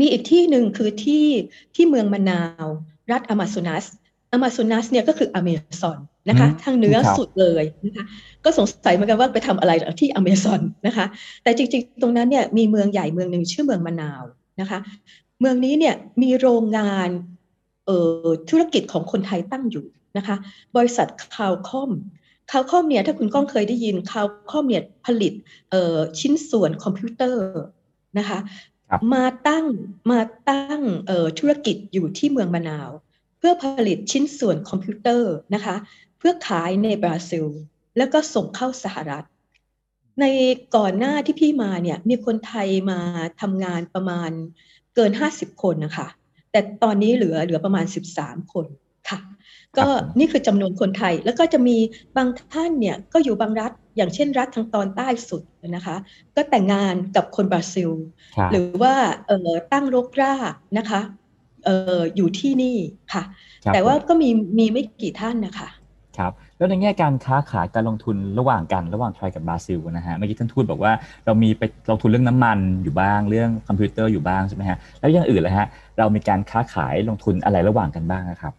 [0.00, 1.26] มีอีกที่หนึ่งคือที่
[1.74, 2.66] ที่เมืองมาเนาส์
[3.10, 3.84] รัฐอามาโซนัส
[4.32, 5.48] อามาโซนัสเนี่ยก็คืออเม
[5.80, 8.04] ซอนนะคะทางเหนือสุดเลยนะคะ
[8.44, 11.06] ก็สงสัยเหมือนกันว่าไปทำอะไรที่อเมซอนนะคะ
[11.42, 14.22] แต่จริงๆ ตรงนั้นเนี่ยมีเมืองใหญ่เมืองหนึ่งชื่อเมืองมาเนาส์
[14.60, 14.78] นะคะ
[15.40, 17.08] เมืองนี้เนี่ยมีโรงงาน
[17.86, 20.36] เอ่อธุรกิจของคนไทยตั้งอยู่นะคะ
[20.76, 25.32] บริษัท Cal-Comp Cal-Comp เนี่ยถ้าคุณก้องเคยได้ยิน Cal-Comp เนี่ยผลิต
[25.70, 27.42] เอ่อชิ้นส่วนคอมพิวเตอร์
[28.18, 28.38] นะคะ
[29.14, 29.66] มาตั้ง
[30.10, 32.90] มาตั้งเอ่อธุรกิจอยู่ที่เมืองมะนาว
[33.38, 35.76] เพื่อผลิตชิ้นส่วนคอมพิวเตอร์นะคะ
[36.18, 37.46] เพื่อขายในบราซิล
[37.96, 39.24] แล้วก็ส่งเข้าสหรัฐ
[40.20, 40.24] ใน
[40.76, 43.00] ก่อนหน้าที่พี่มาเนี่ยมีคนไทยมา
[43.40, 44.30] ทำงานประมาณ
[44.94, 46.08] เกิน 50 คนนะคะ
[46.50, 47.86] แต่ตอนนี้เหลือเหลือประมาณ
[48.18, 48.91] 13 คนค่ะ
[49.78, 51.76] ก็นี่คือจำนวนคนไทย แล้วก็จะมี
[52.16, 55.42] บางท่านเนี่ยก็อยู่บางรัฐอย่างเช่นรัฐทางตอนใต้สุด
[55.76, 55.96] นะคะ
[56.34, 57.90] ก็แต่งงานกับคนบราซิล
[58.50, 58.94] หรือว่า
[59.28, 61.00] เออตั้งรกรากนะคะ
[61.64, 62.76] เอออยู่ที่นี่
[63.12, 63.22] ค่ะ
[63.74, 65.68] แต่ว่าก็มีมีไม่กี่ท่านนะคะ
[66.18, 70.92] ครับแล้วในแง่การค้าขายการลงทุนระหว่างกันระหว่างไทยกับบราซิลนะฮะเมื่อกี้ท่านทูตบอกว่า
[71.26, 75.66] เรามีไปลงทุนเรื่องน้ำมันอยู่บ้างเรื่องคอมพิวเตอร์อยู่บ้างใช่ไหมฮะแล้วอย่างอื่นเลยฮะ
[75.98, 78.54] เรามีการค้าขายลงทุนอะไรระหว่างกันบ้างครับ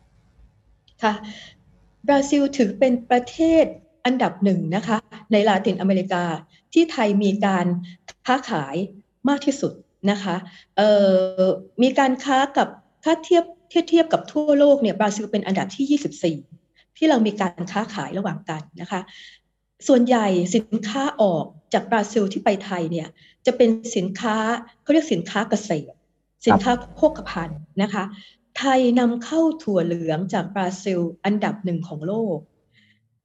[1.03, 1.13] ค่ะ
[2.07, 3.65] บราซิลถือเป็นประเทศ
[4.05, 4.97] อันดับหนึ่งนะคะ
[5.31, 6.23] ในลาตินอเมริกา
[6.73, 7.65] ที่ไทยมีการ
[8.27, 8.75] ค้าขาย
[9.29, 9.73] มากที่สุด
[10.11, 10.35] นะคะ
[11.83, 12.67] มีการค้ากับ
[13.03, 19.01] ถ้าเทียบเทียบเทียบกับทั่วโลกเนี่ยบราซิลเป็นอันดับที่ 24 ที่เรามีการค้าขายระหว่างกันนะคะ
[19.87, 23.07] ส่วนใหญ่สินค้าออกจากบราซิลที่ไปไทยเนี่ย
[23.45, 24.35] จะเป็นสินค้า
[24.81, 25.95] เขาเรียกสินค้าเกษตร
[26.45, 28.03] สินค้าโภคภัณฑ์นะคะ
[28.57, 32.37] ไทยนำเข้าถั่วเหลืองจากบราซิลอันดับหนึ่งของโลก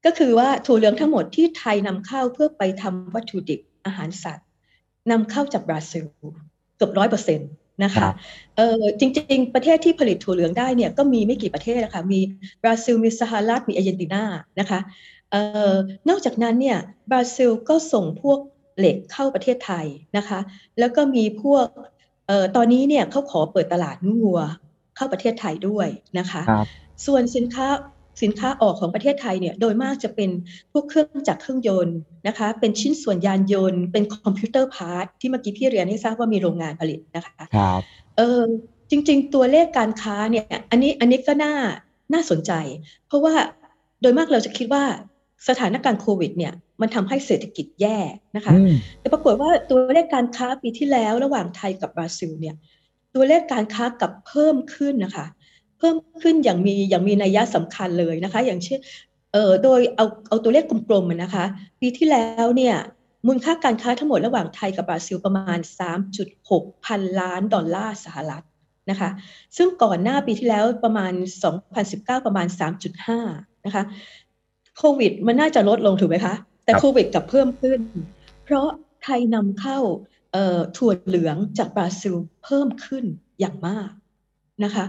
[0.05, 4.47] ก็คือว่าถั่วเหลืองทั้งหมดที่ไทยนำเข้าเพื่อไปทำวัตถุดิบอาหารสัตว์
[5.11, 6.05] นำเข้าจากบราซิล
[6.77, 7.51] เกือบร้อยเปอร์เซ็นต์
[7.85, 8.09] นะคะ
[8.57, 12.21] เออจริง ๆ ประเทศที่ผลิตถั่วเหลืองได้เนี่ยก็มีไม่กี่ประเทศนะคะมี
[12.63, 14.23] บราซิลมีสหรัฐมีอาร์เจนตินา
[14.61, 14.81] นะคะ
[15.31, 15.75] เอ่อ
[16.09, 16.79] นอกจากนั้นเนี่ย
[17.11, 18.39] บราซิลก็ส่งพวก
[18.79, 19.87] เหล็กเข้าประเทศไทย
[20.17, 20.39] นะคะ
[20.79, 21.67] แล้วก็มีพวก
[22.27, 24.41] เอ่อตอนนี้เนี่ยเขาขอเปิดตลาดงัว
[24.99, 26.43] เข้าประเทศไทยด้วยนะคะ
[27.07, 27.69] ส่วนสินค้า
[28.23, 30.31] สินค้าออกของประเทศไทยเนี่ยโดยมากจะเป็น
[30.73, 37.81] พวกเครื่องจักรเครื่องยนต์นะคะ เป็นชิ้นส่วนยานยนต์ เป็น computer part ที่เมื่อกี้พี่เรียนให้ทราบว่ามีโรงงานผลิตนะคะครับ
[38.17, 38.41] เออ
[38.91, 41.55] จริง ๆ ตัวเลขการค้าเนี่ยอันนี้อันนี้ก็น่า
[42.13, 42.53] น่าสนใจ
[43.07, 43.35] เพราะว่า
[44.01, 44.85] โดยมากเราจะคิดว่า
[45.49, 47.99] สถานการณ์โควิดเนี่ยมันทำให้เศรษฐกิจแย่
[48.37, 48.55] นะคะ
[49.01, 52.57] แต่ปรากฏว่าตัวเลขการค้าปีที่แล้วระหว่างไทยกับบราซิลเนี่ย
[53.15, 55.27] ตัวเลขการค้ากับเพิ่มขึ้นนะคะ
[55.79, 58.79] เพิ่มขึ้นอย่างมีอย่างมีนัยยะสำคัญเลยนะคะ อย่างเช่น
[59.33, 61.45] เอ่อโดยเอาเอาตัวเลขกลมๆนะคะ
[61.81, 62.77] ปีที่แล้วเนี่ย
[63.27, 65.59] มูลค่าการค้าทั้งหมดระหว่างไทยกับบราซิลประมาณ
[66.23, 68.45] 3.6 พันล้านดอลลาร์สหรัฐ
[68.91, 69.11] นะคะ
[69.57, 71.13] ซึ่งก่อนหน้าปีที่แล้วประมาณ
[71.71, 72.47] 2019 ประมาณ
[73.07, 73.83] 3.5 นะคะ
[74.79, 77.81] โควิดมันน่าจะลดลงถูกไหมคะ แต่โควิดกับเพิ่มขึ้น
[78.45, 78.69] เพราะ
[79.03, 79.79] ไทยนำเข้า
[80.77, 82.15] ถั่วเหลืองจากบราซิล
[82.45, 83.05] เพิ่มขึ้น
[83.41, 83.91] อย่างมาก
[84.65, 84.85] นะคะ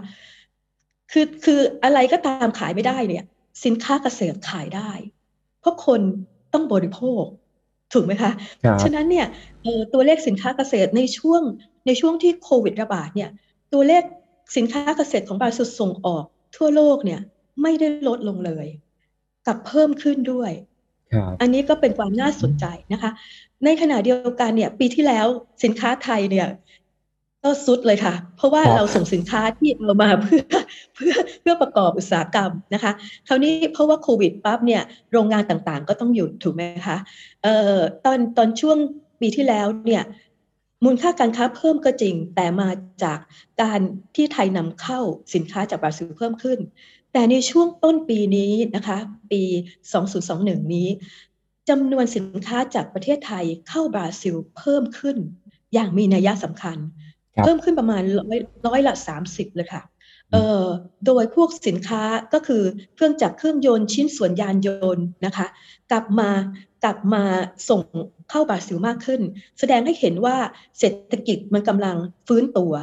[1.12, 3.26] คือคืออะไรก็ตามขายไม่ได้เนี่ย
[3.66, 4.92] สินค้าเกษตรขายได้
[5.60, 6.02] เพราะคน
[6.54, 7.24] ต้องบริโภค
[7.94, 8.32] ถูกไหมคะ
[8.84, 9.28] ฉะนั้นเนี่ย
[9.94, 11.42] ตัวเลขสินค้าเกษตรในช่วง
[11.88, 13.30] ในช่วงที่โควิดระบาดเนี่ย
[13.74, 14.04] ตัวเลข
[14.58, 16.26] สินค้าเกษตรของบราซิลส่งออก
[16.58, 17.22] ทั่วโลกเนี่ย
[17.62, 18.68] ไม่ได้ลดลงเลย
[19.48, 20.52] กับเพิ่มขึ้นด้วย
[21.42, 23.12] อันนี้ก็เป็นความน่าสนใจนะคะ
[23.66, 25.28] ในขณะเดียวกันเนี่ย ปีที่แล้ว
[25.64, 26.48] สินค้าไทยเนี่ย
[27.44, 30.44] ก็สุดเลยค่ะ เพราะว่าเราส่งสินค้าที่เอามาเพื่อ
[30.96, 32.92] เพื่อเพื่อประกอบอุตสาหกรรมนะคะ
[33.28, 36.98] คราวนี้เพราะว่าโควิดปั๊บเนี่ยโรงงานต่างๆ ก็ต้องหยุดถูกไหมคะ
[37.44, 38.78] เอ่อตอนตอนช่วง
[39.20, 40.04] ปีที่แล้วเนี่ย
[40.84, 42.70] มูลค่าการค้าเพิ่มก็จริง แต่มา
[43.04, 43.20] จาก
[43.62, 43.80] การ
[44.16, 45.00] ที่ไทยนำเข้า
[45.34, 46.60] สินค้าจากบราซิลเพิ่มขึ้น
[47.14, 48.98] แต่ในช่วงต้นปีนี้นะคะ
[49.32, 49.42] ปี
[50.08, 50.88] 2021 นี้
[51.70, 55.18] จำนวนสินค้าจากประเทศไทยเข้าบราซิลเพิ่มขึ้น
[55.74, 56.78] อย่างมีนัยสำคัญ
[57.44, 59.82] เพิ่มขึ้นประมาณร้อยร้อยละสามสิบเลยค่ะ
[60.32, 60.66] เอ่อ
[61.06, 62.04] โดยพวกสินค้า
[62.34, 62.64] ก็คือ
[62.96, 65.48] เครื่องจักรเครื่องยนต์ชิ้นส่วนยานยนต์นะคะ
[65.92, 66.30] กลับมา
[66.84, 67.24] กลับมา
[67.70, 67.82] ส่ง
[68.30, 69.22] เข้าบราซิลมากขึ้น
[69.60, 70.38] แสดงให้เห็นว่า
[70.80, 72.74] เศรษฐกิจมันกำลังฟื้นตัว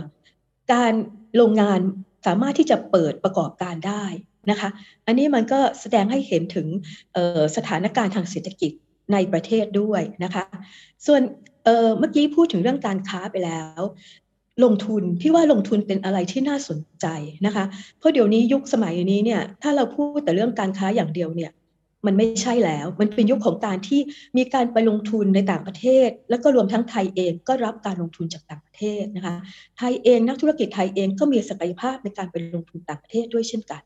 [0.72, 0.92] การ
[1.37, 1.81] โรงงาน
[2.27, 4.05] สามารถที่จะเปิดประกอบการได้
[4.51, 4.69] นะคะ
[5.07, 6.67] อันนี้มันก็แสดงให้เห็นถึง
[7.57, 8.73] สถานการณ์ทางเศรษฐกิจ
[9.13, 10.45] ในประเทศด้วยนะคะ
[11.07, 11.21] ส่วน
[11.65, 13.81] เมื่อกี้พูดถึงเรื่องการค้าไปแล้ว
[14.65, 17.07] ลงทุนพี่ว่าลงทุนเป็นอะไรที่น่าสนใจ
[17.47, 17.65] นะคะ
[17.99, 21.53] เพราะเดี๋ยวนี้ยุคสมัยนี้เนี่ยถ้าเราพูดแต่เรื่องการค้าอย่างเดียวเนี่ย
[22.07, 24.01] มันไม่ใช่แล้ว มันเป็นยุคของการที่
[24.37, 29.37] มีการไปลงทุนในต่างประเทศ แล้วก็รวมทั้งไทยเองก็รับการลงทุนจากต่างประเทศนะคะ
[29.79, 33.83] ไทยเองนักธุรกิจไทยเองก็มีศักยภาพในการไปลงทุนต่างประเทศด้วยเช่นกัน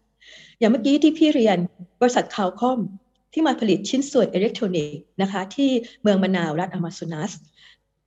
[0.59, 1.59] อย่างเมื่อกี้ที่พี่เรียน
[2.01, 2.79] บริษัทคาวคอม
[3.33, 5.71] ที่มาผลิตชิ้นส่วนอิเล็กทรอนิกส์นะคะที่
[6.03, 7.33] เมืองมะนาวรัฐอมาซูนัส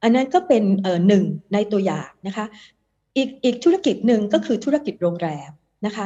[0.03, 0.63] อันนั้นก็เป็น
[1.07, 2.45] หนึ่งในตัวอย่างนะคะ
[3.17, 5.49] อีกอีกธุรกิจหนึ่งก็คือธุรกิจโรงแรม
[5.85, 6.05] นะคะ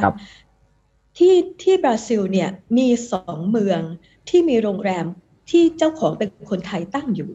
[1.18, 3.82] ที่ที่บราซิลเนี่ยมีสองเมือง
[4.30, 5.06] ที่มีโรงแรม
[5.50, 7.32] ที่เจ้าของเป็นคนไทยตั้งอยู่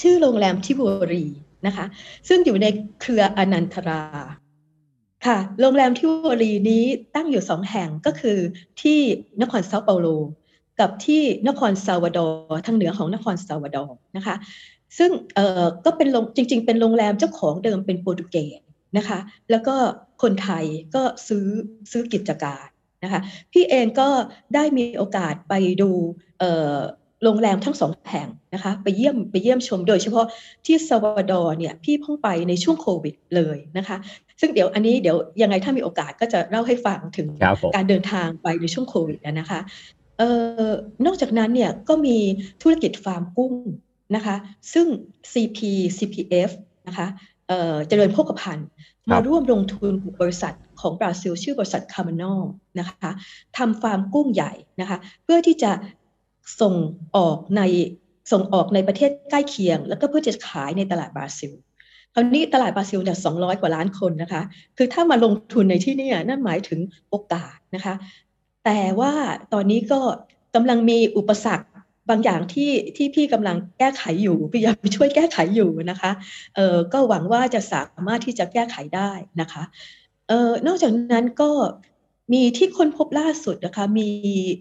[0.00, 1.24] ชื่อโรงแรมทิโวลี
[1.66, 1.84] นะคะ
[2.28, 2.66] ซึ่งอยู่ใน
[3.00, 4.02] เครืออนันตรา
[5.24, 8.38] ค่ะโรงแรมทิโวลีนี้ตั้งอยู่สองแห่งก็คือ
[8.82, 8.98] ที่
[9.42, 10.08] นครเซาเปาโล
[10.80, 14.36] กับที่นครซัลวาดอร์ทางเหนือของนครซัลวาดอร์นะคะ
[14.98, 18.60] ซึ่งเอ่อก็เป็นจริง ๆ เป็นโรงแรมเจ้าของเดิมเป็นโปรตุเกส
[18.96, 19.18] นะคะ
[19.50, 19.74] แล้วก็
[20.22, 21.46] คนไทยก็ซื้อ
[21.90, 22.66] ซื้อกิจการ
[23.04, 23.20] นะคะ
[23.52, 24.08] พี่เองก็
[24.54, 25.90] ได้มีโอกาสไปดู
[27.22, 30.26] โรงแรมทั้งสองแห่งนะคะไปเยี่ยมไปเยี่ยมชมโดยเฉพาะ
[30.66, 33.96] ที่ซาวาดอร์เนี่ยพี่เพิ่งไปในช่วงโควิดเลยนะคะ
[34.40, 37.28] ซึ่งเดี๋ยวอันนี้เดี๋ยวยังไงถ้ามีโอกาสก็จะเล่าให้ฟังถึง
[37.74, 39.60] การเดินทางไปในช่วงโควิดนะคะ
[40.18, 40.30] เอ่
[40.68, 40.70] อ
[41.06, 42.16] นอกจากนั้นเนี่ยก็มี
[42.62, 43.52] ธุรกิจฟาร์มกุ้ง
[44.16, 44.36] นะคะ
[44.72, 44.86] ซึ่ง
[45.32, 45.58] CP
[45.98, 46.50] CPF
[46.86, 47.06] นะคะ
[47.88, 48.68] เจริญโภคภัณฑ์
[49.10, 52.40] มาร่วมลงทุนบริษัทของบราซิล ชื่อบริษัท Camanor
[52.78, 53.10] นะคะ
[53.56, 55.72] ทำฟาร์มกุ้งใหญ่นะคะเพื่อที่จะ
[56.60, 56.74] ส่ง
[57.16, 57.62] ออกใน
[58.32, 61.52] ส่งออกในประเทศใกล้เคียง แล้วก็เพื่อจะขายในตลาดบราซิล
[62.14, 64.42] คราวนี้ตลาดบราซิลเนี่ยสองกว่าล้านคนนะคะ
[64.76, 66.80] คือถ้ามาลงทุนในที่นี่นั่นหมายถึง
[67.10, 67.94] โอกาสนะคะ
[68.64, 69.12] แต่ว่า
[69.52, 70.00] ตอนนี้ก็
[70.54, 71.66] กำลังมีอุปสรรค
[72.10, 76.10] บางอย่างที่ที่พี่กำลังแก้ไขอยู่พยายามช่วยแก้ไขอยู่นะคะ
[76.56, 79.62] เออก็หวังว่าจะสามารถที่จะแก้ไขได้นะคะ
[80.28, 81.50] เออนอกจากนั้นก็
[82.32, 84.08] มีที่ค้นพบล่าสุดนะคะมี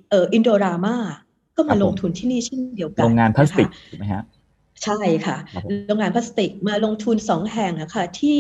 [0.10, 0.96] เอออินโดรามา
[1.58, 4.24] ก็มาลงทุนที่นี่เช่นเดียวกันโรงงานพลาสติกถูกไหมฮะ
[4.84, 5.38] ใช่ค่ะ
[5.88, 8.40] โรงงานพลาสติกมาลงทุนสองแห่งนะคะที่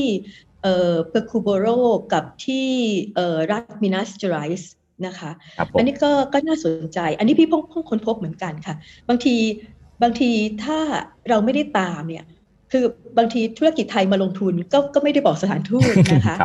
[0.63, 1.67] เอ่อเปร์นัมบูกู
[2.13, 2.67] กับที่
[3.15, 4.73] เอ่อรัฐมินัสเจอไรส์
[5.05, 5.31] นะคะ
[5.77, 8.75] อันนี้ก็ก็น่าสนใจ อันนี้พี่พ่งพ่งค้นพบเหมือนกันค่ะ
[9.09, 9.35] บางที
[10.03, 10.29] บางที
[10.63, 10.79] ถ้า
[11.29, 12.25] เราไม่ได้ตามเนี่ย
[12.71, 12.85] คือ
[13.17, 16.35] บางทีธุรกิจไทยมาลงทุนก็ก็ไม่ได้บอกสถานทูตนะคะ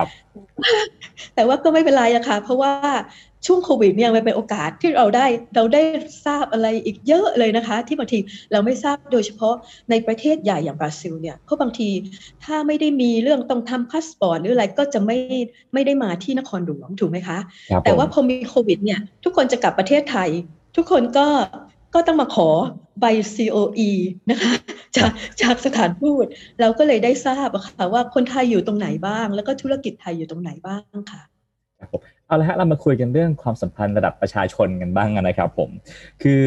[1.35, 2.73] แต่ว่าก็ไม่เป็นไรอะค่ะเพราะว่า
[3.47, 5.27] ช่วงโควิดเนี่ยมันเป็นโอกาสที่เราได้
[5.57, 5.83] เราได้
[6.27, 8.19] ทราบอะไรอีกเยอะเลยนะคะ ที่บางที
[8.53, 9.55] เราไม่ทราบโดยเฉพาะ
[9.91, 11.89] ในประเทศใหญ่อย่างบราซิลเนี่ยเพราะบางที
[12.45, 15.19] ถ้าไม่ได้มีเรื่องต้องทำพาสปอร์ตหรืออะไรก็จะไม่
[15.75, 17.39] ไม่ได้มาที่นครหลวงถูกไหมคะ
[17.85, 20.31] แต่ว่าพอมีโควิดเนี่ยทุกคนจะกลับประเทศไทย
[20.77, 21.27] ทุกคนก็
[21.95, 22.49] ก็ต้องมาขอ
[23.01, 23.91] ใบ COE
[24.31, 24.53] นะคะ
[24.97, 25.11] จาก
[25.43, 26.27] จากสถานทูต
[26.61, 31.23] เราก็เลยได้ทราบอะค่ะว่าคนไทยอยู่ตรงไหนบ้าง แล้วก็ธุรกิจไทยอยู่ตรงไหนบ้างค่ะ
[32.31, 35.71] เอาละฮะเรามาคุยกันเรื่องความสัมพันธ์ระดับประชาชนกันบ้างนะครับผม
[36.23, 36.43] คือ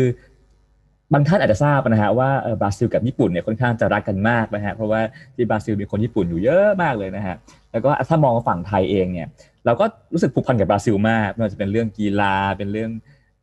[1.13, 2.30] บางท่านอาจจะทราบนะฮะว่า
[2.62, 5.02] บราซิลกับญี่ปุ่นเนี่ยค่อนข้างจะรักกันมากนะฮะเพราะว่า
[5.36, 7.36] ที่บราซิลมีคนญี่ปุ่นอยู่เยอะมากเลยนะฮะ
[7.72, 9.28] แล้วก็ถ้ามองฝั่งไทยเองเนี่ย
[9.65, 12.91] เราก็รู้สึกผูกพันกับบราซิลมากไม่ว่าจะเป็นเรื่องกีฬาเป็นเรื่อง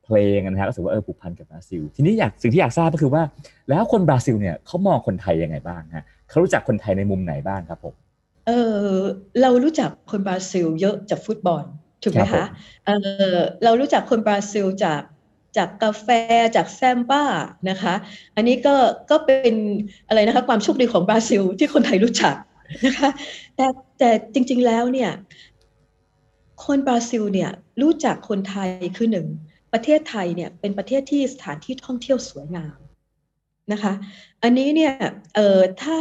[0.04, 3.22] เพลงนะฮะก็รู้สึกว่าเออผูกพันกับบราซิล ทีนี้อยากสิ่งที่อยากทราบก็คือว่า
[3.68, 7.94] แล้วคนบราซิลเนี่ยเขามองคนไทยยังไงบ้างฮะเขารู้จักคนไทยในมุมไหนบ้างครับผม
[8.46, 8.50] เอ
[8.94, 9.00] อ
[9.40, 11.64] เรารู้จักคนบราซิลเยอะจากฟุตบอล
[12.02, 12.44] ถูกไหมคะ
[12.84, 12.90] เอ
[13.34, 15.02] อเรารู้จักคนบราซิลจาก
[15.56, 16.08] จากกาแฟ
[16.56, 17.24] จากแซมบ้า
[17.70, 17.94] นะคะ
[18.36, 18.74] อันนี้ก็
[19.10, 19.54] ก็เป็น
[20.08, 22.34] อะไรนะคะความโชคดีของบราซิลที่คนไทยรู้จัก
[22.86, 23.10] นะคะ
[23.56, 23.66] แต่
[23.98, 25.10] แต่จริง ๆแล้วเนี่ย
[26.64, 27.50] คนบราซิลเนี่ย
[27.82, 29.26] รู้จักคนไทยคือหนึ่ง
[29.72, 32.78] ประเทศไทยเนี่ยเป็นประเทศที่สถานที่ท่องเที่ยวสวยงาม
[33.72, 33.92] นะคะ
[34.42, 34.92] อันนี้เนี่ย
[35.34, 35.96] เอ่อถ้า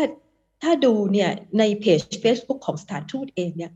[0.63, 3.71] ถ้าดูเนี่ยในเพจ Facebook ของสถานทูตเองเนี่ย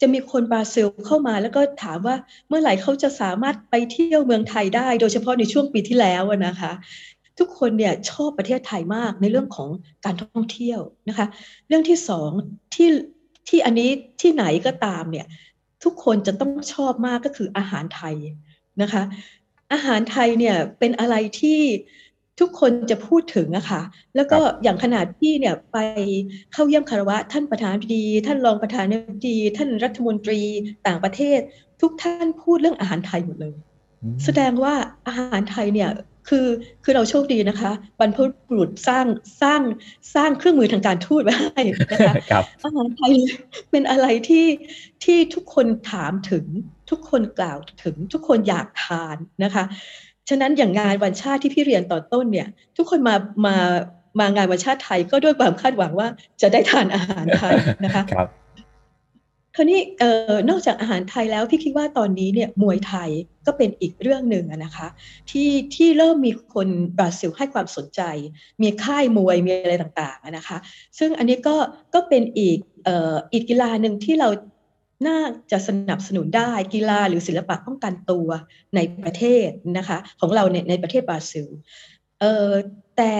[0.00, 2.16] จะมีคนบราซิลเข้ามาแล้วก็ถามว่า
[2.48, 6.72] เมื่อไหร่เขาจะสามารถไปเที่ยวเมืองไทยได้ โดยเฉพาะในช่วงปีที่แล้วนะคะ
[7.38, 9.68] ทุกคนเนี่ยชอบประเทศไทยมากในเรื่องของ
[10.04, 11.26] การท่องเที่ยวนะคะ
[11.68, 12.30] เรื่องที่สอง
[12.74, 12.88] ที่
[13.48, 13.90] ที่อันนี้
[14.22, 15.26] ที่ไหนก็ตามเนี่ย
[15.84, 18.14] ทุกคนจะต้องชอบมากก็คืออาหารไทย
[18.82, 19.02] นะคะ
[19.72, 21.60] อาหารไทยเนี่ยเป็นอะไรที่
[22.40, 23.82] ทุกคนจะพูดถึงอะค่ะ
[24.16, 25.78] แล้วก็อย่างขนาดพี่เนี่ยไป
[26.52, 28.84] เข้าเยี่ยมคารวะ ท่านประธานดี ท่านรองประธาน
[29.28, 30.40] ดี ท่านรัฐมนตรี
[30.86, 31.38] ต่างประเทศ
[31.80, 33.54] ทุกท่านพูดเรื่องอาหารไทยหมดเลย
[34.24, 34.74] แสดงว่า
[35.06, 35.90] อาหารไทยเนี่ย
[36.28, 36.46] คือ
[36.84, 38.18] คือเราโชคดีนะคะ บรรพ
[38.48, 39.06] บุรุษสร้าง
[39.42, 39.60] สร้าง
[40.14, 42.14] สร้างเครื่องมือทางการทูตไว้ให้นะคะ
[42.64, 43.12] อาหารไทย
[43.70, 44.46] เป็นอะไรที่
[45.04, 46.44] ที่ทุกคนถามถึง
[46.90, 49.64] ทุกคนกล่าวถึงทุกคนอยากทานนะคะ
[50.28, 53.14] ฉะนั้นอย่างงานวันชาติที่พี่เรียนตอนต้นเนี่ย ทุกคนมา
[53.46, 53.56] มา
[54.20, 56.08] มางานวันชาติไทยก็ด้วยความคาดหวังว่า
[56.42, 58.28] จะได้ทานอาหารไทยนะคะครับ
[59.56, 63.10] คราวนี้เอ่อนอกจากอาหารไทยแล้วพี่คิดว่าตอนนี้เนี่ยมวยไทย
[63.46, 64.88] ก็เป็นอีกเรื่องหนึ่งอะนะคะ
[65.30, 68.00] ที่ที่เริ่มมีคนบราซิลให้ความสนใจ
[68.62, 70.58] มีค่ายมวยมีอะไรต่างๆอะนะคะ
[70.98, 71.56] ซึ่งอันนี้ก็
[71.94, 74.28] ก็เป็นอีกเอ่ออีกกีฬาหนึ่งที่เรา
[75.06, 75.18] น่า
[75.52, 78.28] จะสนับสนุนได้กีฬาหรือศิลปะป้องกันตัว
[78.74, 81.46] ในประเทศนะคะของเราเนี่ยในประเทศบราซิล
[82.20, 82.50] เออ
[82.96, 83.14] แต่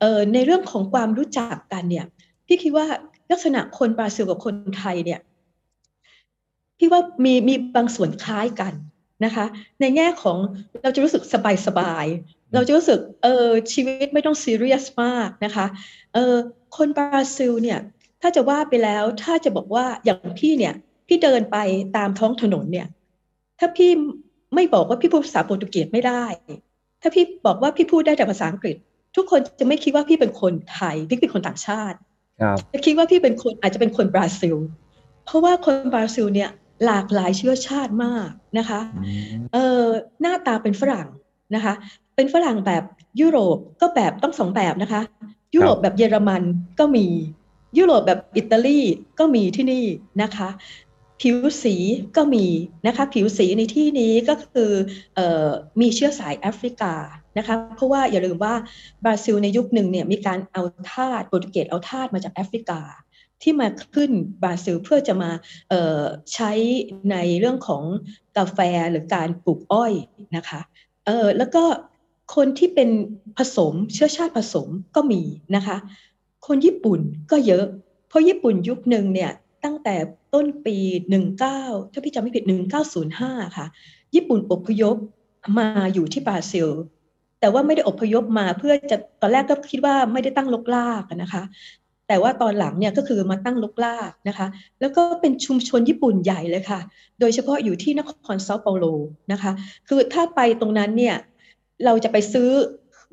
[0.00, 2.06] เออในเรื่องของความรู้จักกันเนี่ย
[2.46, 2.86] พี่คิดว่า
[3.30, 5.20] ลักษณะคนบราซิลกับคนไทยเนี่ย
[6.78, 8.72] พี่ว่ามีมีบางส่วนคล้ายกัน
[9.24, 9.44] นะคะ
[9.80, 10.36] ในแง่ของ
[10.82, 15.66] เราจะรู้สึกสบายสบายๆเราจะรู้สึกเออชีวิตไม่ต้องซีเรียสมากนะคะ
[16.14, 16.34] เออ
[16.76, 17.78] คนบราซิลเนี่ย
[18.20, 20.74] ถ้าจะว่าไปแล้วถ้าจะบอกว่าอย่างพี่เนี่ย
[21.08, 21.56] พี่เดินไป
[21.96, 22.88] ตามท้องถนนเนี่ย
[23.58, 23.90] ถ้าพี่
[24.54, 26.24] ไม่บอกว่าพี่พูดภาษาโปรตุเกสไม่ได้
[27.02, 28.76] ถ้าพี่บอกว่าพี่พูดได้แต่ภาษาอังกฤษ
[29.16, 31.98] ทุกคนจะไม่คิดว่าพี่เป็นคนไทยพี่เป็นคนต่างชาติ
[32.40, 34.56] ครับจะคิดว่าพี่เป็นคนอาจจะเป็นคนบราซิล
[35.24, 36.50] เพราะว่าคนบราซิลเนี่ย
[36.86, 39.84] หลากหลายเชื้อชาติมากนะคะอืมเออ
[40.20, 41.08] หน้าตาเป็นฝรั่ง
[41.54, 41.74] นะคะ
[42.16, 42.84] เป็นฝรั่งแบบ
[43.20, 45.02] ยุโรปก็แบบต้องสองแบบนะคะ
[45.54, 46.42] ยุโรปแบบเยอรมัน
[46.78, 47.06] ก็มี
[47.78, 48.80] ยุโรปแบบอิตาลี
[49.18, 49.84] ก็มีที่นี่
[50.22, 50.48] นะคะ
[51.22, 51.74] ผิวสี
[52.16, 52.46] ก็มี
[52.86, 54.72] นะคะผิวสีในที่นี้ก็คือ
[55.18, 55.48] ออ
[55.80, 56.94] มีเชื้อสายแอฟริกา
[57.38, 58.54] นะคะเพราะว่าอย่าลืมว่า
[59.04, 62.80] บราซิลในยุคหนึ่งเนี่ยมีการเอาทาสโปรตุเกสเอาทาสมาจากแอฟริกา
[63.42, 64.10] ที่มาขึ้น
[64.42, 65.30] บราซิลเพื่อจะมา
[66.34, 66.52] ใช้
[67.10, 67.82] ในเรื่องของ
[68.36, 68.58] กาแฟ
[68.90, 69.92] หรือการปลูกอ้อย
[70.36, 70.60] นะคะ
[71.06, 71.64] เออแล้วก็
[72.34, 72.88] คนที่เป็น
[73.38, 75.22] ผสมเชื้อชาติผสมก็มี
[75.56, 75.76] นะคะ
[76.46, 77.64] คนญี่ปุ่นก็เยอะ
[78.08, 79.32] เพราะญี่ปุ่นยุคหนึ่งเนี่ย
[79.64, 79.96] ตั้งแต่
[80.34, 80.76] ต้นปี
[81.34, 82.44] 19 ถ้าพี่จำไม่ผิด
[83.00, 83.66] 1905 ค่ะ
[84.14, 84.96] ญี่ปุ่นอพยพ
[85.58, 86.68] มาอยู่ที่บราซิล
[87.40, 91.42] แต่ว่าไม่ได้อพยพมาเพื่อจะตอนแรกก็คิดว่าไม่ได้ตั้งลกลากนะคะ
[92.08, 94.46] แต่ว่าตอนหลังเนี่ยก็คือมาตั้งลกลากนะคะ
[94.80, 96.80] แล้วก็เป็นชุมชนญี่ปุ่นใหญ่เลยค่ะ
[97.20, 98.84] โดยเฉพาะอยู่ที่นครเซาเปาโล
[99.32, 99.52] นะคะ
[99.88, 101.16] คือถ้าไปตรงนั้นเนี่ย
[101.84, 102.48] เราจะไปซื้อ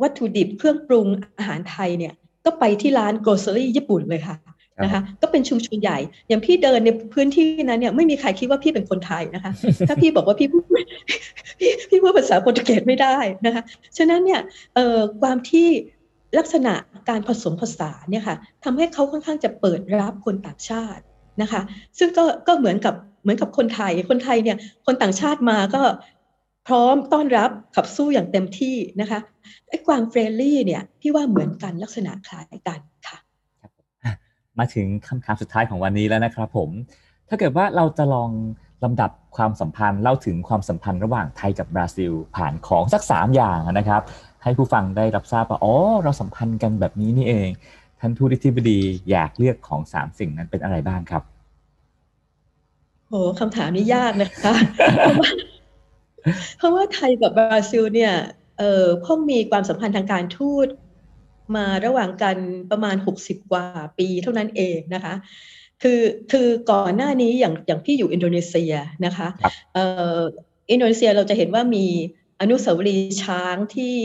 [0.01, 1.07] วัตถุดิบเครื่องปรุง
[1.37, 2.13] อาหารไทยเนี่ย
[2.45, 4.35] ก็ไปที่ร้านโกลเซอรี่ญี่ปุ่นเลยค่ะ
[4.83, 9.51] นะคะก็เป็นชุมชนใหญ่ อย่างพี่เดินในพื้นที่นั้นเนี่ยไม่มีใครคิดว่าพี่เป็นคนไทยนะคะ
[9.87, 10.63] ถ้าพี่บอกว่าพี่พูด
[11.59, 13.15] พี่พี่พูดภาษาโปรตุเกสไม่ได้
[13.45, 13.63] นะคะ
[13.97, 14.41] ฉะนั้นเนี่ย
[14.75, 15.67] เอ่อความที่
[16.37, 16.73] ลักษณะ
[17.09, 21.03] การผสมผสานเนี่ยค่ะทำให้เขาค่อนข้างจะเปิดรับคนต่างชาติ
[21.41, 21.61] นะคะ
[21.97, 25.81] ซึ่งก็ก็เหมือนกับเหมือนกับคนไทย คนไทยเนี่ยคนต่างชาติมาก็
[26.67, 29.19] พร้อมต้อนรับขับสู้อย่างเต็มที่นะคะ
[29.69, 33.17] ไอ้ความเฟรนลี่เนี่ยพี่ว่าเหมือนกันลักษณะคล้ายกันค่ะ
[34.59, 36.69] มาถึงคำถามสุดท้ายของวันนี้แล้วนะครับผม
[37.29, 38.31] ถ้าเกิดว่าเราจะลอง
[38.83, 44.01] ลำดับความสัมพันธ์เล่าถึงความสัมพันธ์ระหว่างไทยกับบราซิล ผ่านของสักสามอย่างนะครับ
[44.43, 47.49] ให้ผู้ฟังได้รับทราบว่าอ๋อเราสัมพันธ์กันแบบนี้นี่เอง
[47.99, 48.79] ท่านทูตที่บดี
[49.11, 51.23] อยากเลือกของสามสิ่งนั้นเป็นอะไรบ้างครับ
[53.07, 54.53] โหคำถามนี้ยากนะคะ
[56.57, 58.13] เพราะว่าไทยกับบราซิลเนี่ย
[58.59, 60.67] เอ่อเพิ่งมีความสัมพันธ์ทางการทูต
[61.55, 62.37] มาระหว่างกัน
[62.71, 63.65] ประมาณ 60 กว่า
[63.97, 65.13] ปีเท่านั้นเองนะคะ
[65.81, 68.73] คือคือก่อนหน้านี้อย่างอย่างพี่อยู่อินโดนีเซีย
[69.05, 69.83] นะคะครับเอ่
[70.17, 70.19] อ
[70.71, 71.85] อินโดนีเซียเราจะเห็นว่ามี
[72.41, 73.95] อนุสาวรีย์ช้างที่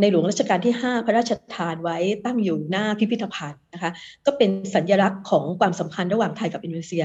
[0.00, 3.90] ในหลวงรัชกาลที่ 5 พระราชทานไว้ตั้งอยู่หน้าพิพิธภัณฑ์นะคะ
[4.26, 7.04] ก็เป็นสัญลักษณ์ของความสัมพันธ์ระหว่างไทยกับอินโดนีเซีย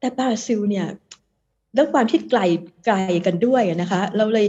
[0.00, 0.86] แต่บราซิลเนี่ย
[1.76, 2.40] ด้วยความที่ไกล
[2.86, 4.46] ไกลกันด้วยนะคะ เราเลย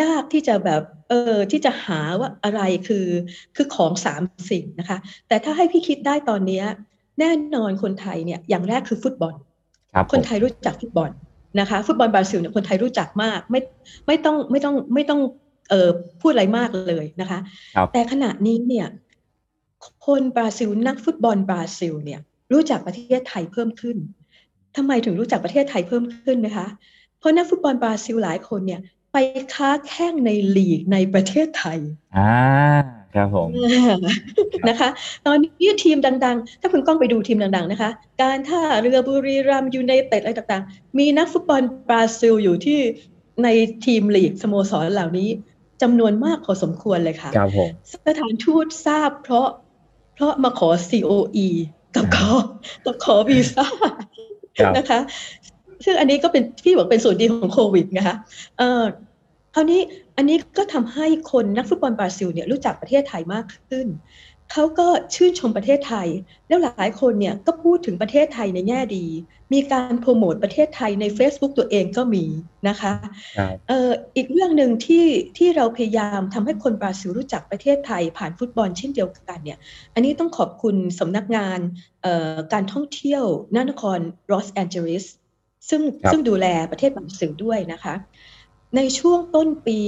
[0.00, 3.06] ยากที่จะแบบเออที่จะหาว่าอะไรคือ
[3.56, 6.64] คือของสามสิ่งนะคะ แต่ถ้าให้พี่คิดได้ตอนเนี้ย
[7.20, 9.34] แน่นอนคนไทยเนี่ยอย่างแรกคือฟุตบอล
[9.92, 11.10] ครับผมคนไทยรู้จักฟุตบอล
[11.60, 13.60] นะคะฟุตบอลบราซิลเนี่ยคนไทยรู้จักมากไม่
[14.06, 15.20] ไม่ต้องไม่ต้องไม่ต้อง
[15.70, 17.38] เอ่อพูดอะไรมากเลยนะคะ
[17.76, 18.86] ครับแต่ขณะนี้เนี่ย
[20.06, 22.20] คนบราซิลนักฟุตบอลบราซิลเนี่ย
[22.52, 23.96] รู้จักประเทศไทยเพิ่มขึ้น
[24.76, 26.66] ทำไมถึงรู้จักประเทศไทยเพิ่มขึ้นนะคะ
[27.18, 28.80] เพราะนักฟุตบอลบราซิลหลายคนเนี่ย
[29.12, 29.16] ไป
[29.54, 31.78] ค้าแข่งในลีกในประเทศไทย
[32.16, 32.34] อ่า
[33.14, 33.48] ครับผม
[34.68, 34.88] นะคะ
[35.26, 37.90] ตอนนี้ทีมดัง ๆ ถ้าคุณก้องไปดูทีมดัง ๆ นะคะ
[38.22, 42.78] การท่าเรือบุรีรัมย์ยูไนเต็ดอะไรต่างๆ มีนักฟุตบอลบราซิลอยู่ที่
[43.42, 43.48] ใน
[43.84, 45.28] ทีมลีกสโมสรเหล่านี้
[45.82, 49.48] จำนวนมากพอสมควรเลยค่ะครับผมสถานทูตทราบเพราะ
[50.14, 51.48] เพราะมาขอ COE
[51.94, 52.30] กับขอ
[52.84, 53.94] กับขอวีซ่าครับ
[54.76, 55.00] นะคะ
[55.84, 58.16] ซึ่งอันนี้ก็เป็นพี่บอกเป็นส่วนดีของโควิดนะคะ
[58.58, 58.84] เอ่อ
[59.54, 59.80] คราวนี้
[60.16, 63.86] อันนี้ก็ทำให้คนนักฟุตบอลบราซิลเนี่ยรู้จักประเทศไทยมากขึ้น
[64.52, 66.08] เขาก็ชื่นชมประเทศไทย
[66.48, 69.06] แล้วหลายคนเนี่ยก็พูดถึงประเทศไทยในแง่ดี
[69.52, 72.24] มีการโปรโมทประเทศไทยใน Facebook ตัวเองก็มี
[72.68, 72.92] นะคะ
[73.38, 79.58] ครับเอ่ออีกเรื่องหนึ่งที่ที่เราพยายามทำให้คนบราซิลรู้จักประเทศไทย ผ่านฟุตบอลเช่นเดียวกันเนี่ย
[79.94, 81.58] อันนี้ต้องขอบคุณสำนักงาน
[82.02, 83.24] เอ่อการท่องเที่ยว
[83.70, 83.98] นคร
[84.32, 85.04] ลอสแอนเจลิส
[85.68, 87.94] ซึ่งครับซึ่งดูแลประเทศบราซิลด้วยนะคะ
[88.76, 89.80] ในช่วงต้นปี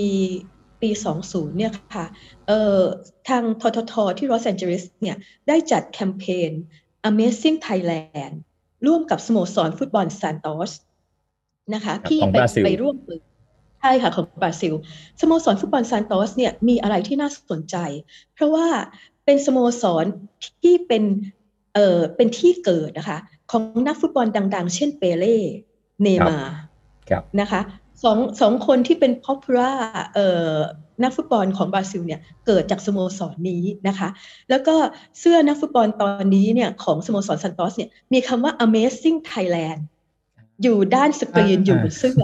[0.83, 0.91] ปี
[1.25, 2.07] 20 เนี่ยค่ะ
[2.47, 2.81] เอ่อ
[3.29, 5.17] ทางทททที่ลอสแอนเจลิสเนี่ย
[5.49, 6.51] ได้จัดแคมเปญ
[7.11, 8.35] Amazing Thailand
[8.87, 10.71] ร่วมกับสโมสรฟุตบอลซานโตส
[11.75, 13.21] นะคะครับพี่ของไปบราซิลไปร่วมมือ
[13.81, 14.75] ใช่ค่ะของบราซิล
[15.21, 17.77] สโมสรฟุตบอลซานโตสเนี่ยมีอะไรที่น่าสนใจ
[18.35, 18.67] เพราะว่า
[19.25, 20.05] เป็นสโมสร
[20.63, 21.03] ที่เป็น
[21.75, 23.19] เอ่อเป็นที่เกิดนะคะ
[23.51, 25.37] ของนักฟุตบอลดัง ๆ เช่นเปเล่
[26.03, 26.55] เนย์มาร์
[27.11, 27.61] ครับนะคะ
[28.05, 29.77] สองสองคนที่เป็น popular
[30.15, 30.57] เอ่อ
[31.03, 34.09] นักฟุตบอลของบราซิลเนี่ยเกิดจากสโมสรนี้นะคะ
[34.51, 34.75] แล้วก็
[35.19, 39.81] เสื้อนักฟุตบอลตอนนี้เนี่ยของสโมสรซันโตสเนี่ยมีคำว่า Amazing Thailand
[40.63, 42.23] อยู่ด้านสกรีนอ่าอยู่บนเสื้อ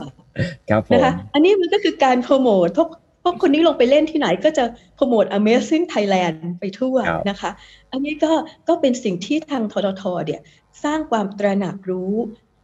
[0.70, 2.88] ครับผมนะคะอันนี้มันก็คือการโปรโมทพวก
[3.22, 4.64] พวกคนนี้ลงไปเล่นที่ไหนก็จะ
[4.96, 7.50] โปรโมท Amazing Thailand ไปทั่วครับนะคะ
[7.92, 8.32] อันนี้ก็
[8.68, 10.40] ก็เป็นสิ่งที่ทางทททเนี่ย
[10.84, 12.14] สร้างความตระหนักรู้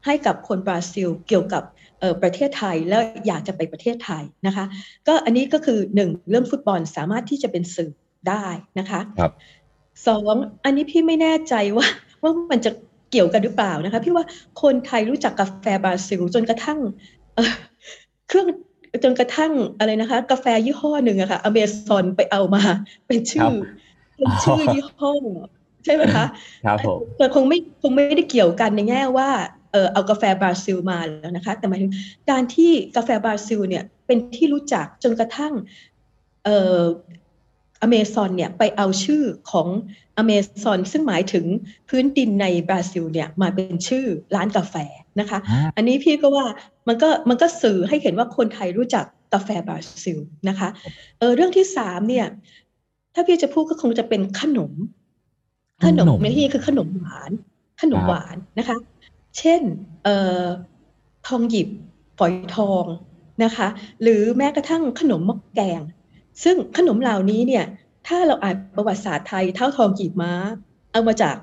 [0.07, 1.80] ให้กับคนบราซิลเกี่ยวกับเอ่อ
[2.23, 4.65] ประเทศไทยแล้วอยากจะไปประเทศไทยนะคะ
[5.07, 7.91] ก็อันนี้ก็คือหนึ่งเรื่องฟุตบอลสามารถที่จะเป็นสื่อ
[8.29, 8.45] ได้
[8.79, 9.33] นะคะครับ
[10.07, 10.35] สอง
[10.65, 11.87] อันนี้พี่ไม่แน่ใจว่า
[12.23, 12.71] ว่ามันจะ
[13.11, 14.25] เกี่ยวกันหรือเปล่านะคะพี่ว่า
[14.63, 16.79] คนไทยรู้จักกาแฟบราซิลจนกระทั่ง
[17.35, 17.55] เอ่อ
[18.29, 18.49] เครื่อง
[19.05, 22.63] จนกระทั่งอะไรนะคะ กาแฟยี่ห้อหนึ่งอะค่ะอเมซอนไปเอามา
[23.07, 23.55] เป็นชื่อ
[24.17, 25.13] เป็นชื่อยี่ห้อ
[25.85, 26.25] ใช่ไหมคะ
[26.67, 29.29] ครับผมแต่คงไม่คงไม่ได้เกี่ยวกันในแง่ว่า
[29.73, 31.93] เออเอากาแฟบราซิลมาแล้วนะคะ แต่หมายถึง
[32.31, 35.53] การที่กาแฟบราซิลเนี่ยเป็นที่รู้จักจนกระทั่ง
[36.45, 36.49] เอ
[36.79, 36.81] อ
[37.83, 39.69] อเมซอนเนี่ยไปเอาชื่อของ
[40.19, 40.31] อเม
[40.63, 41.45] ซอนซึ่งหมายถึง
[41.89, 44.05] พื้นดินในบราซิลเนี่ยมาเป็นชื่อ
[44.37, 44.75] ร้านกาแฟ
[45.21, 46.47] นะคะอ่าอันนี้พี่ก็ว่า
[46.89, 49.05] มันก็มันก็สื่อให้เห็นว่าคนไทยรู้จัก
[49.35, 50.19] กาแฟบราซิล
[50.49, 50.69] นะคะ
[51.19, 52.27] เออเรื่องที่สามเนี่ย
[53.15, 54.73] ถ้าพี่จะพูดก็คงจะเป็นขนม
[55.87, 57.31] ขนมในที่นี้คือขนมหวาน
[57.83, 58.77] ขนมหวานนะคะ
[59.39, 59.63] เช่น
[60.05, 60.45] เอ่อ
[61.27, 61.69] ทองหยิบ
[62.19, 62.85] ฝอยทอง
[63.45, 63.69] นะคะ
[64.03, 65.81] หรือแม้กระทั่งขนมมะแกง
[66.43, 67.65] ซึ่งขนมเหล่านี้เนี่ย
[68.07, 70.33] ถ้าเราอ่านประวัติศาสตร์ไทยเท่าทองหยิบม้า
[70.93, 71.37] เอามาจาก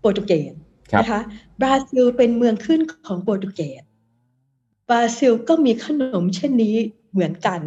[0.00, 0.52] โปรตุเกส
[0.92, 1.20] ครับนะคะ
[1.60, 3.82] บราซิลเป็นเมืองขึ้นของโปรตุเกส
[4.90, 6.74] บราซิลก็มีขนมเช่นนี้
[7.12, 7.60] เหมือนกัน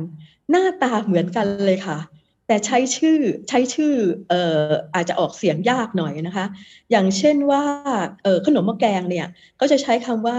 [0.50, 1.98] หน้าตาเหมือนกันเลยค่ะ
[2.48, 3.20] แต่ใช้ชื่อ
[3.50, 3.94] ใช้ชื่อ
[4.30, 6.46] เอ่ออาจจะออกเสียงยากหน่อยนะคะ
[6.92, 7.64] อย่างเช่นว่า
[8.24, 9.28] เอ่อขนมหมะแกงเนี่ย
[9.60, 10.38] ก็จะใช้คำว่า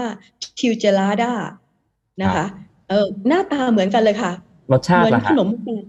[0.59, 1.33] ทิวเจลาดา
[2.21, 2.45] นะคะ
[2.89, 4.31] เออหน้าตาเหมือนกันเลยค่ะ
[4.71, 5.83] รสชาเหติมืนล่ะขฮะนมหมะแกง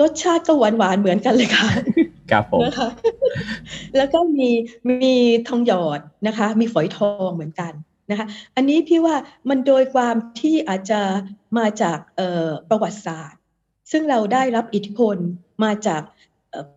[0.00, 1.68] รสชาติก็หวานหวานๆเหมือนกันเลยค่ะ
[2.30, 2.88] ครับผมนะคะ
[3.96, 4.48] แล้วก็มี
[4.88, 5.14] มี
[5.48, 7.72] ทองหยอดนะคะ มีฝอยทองเหมือนกัน
[8.10, 9.16] นะคะ อันนี้พี่ว่า
[9.48, 11.00] มันโดยความที่อาจจะ
[11.58, 13.37] มาจากเอ่อประวัติศาสตร์
[13.90, 15.16] ซึ่งเราได้รับอิทธิพล
[15.64, 16.02] มาจาก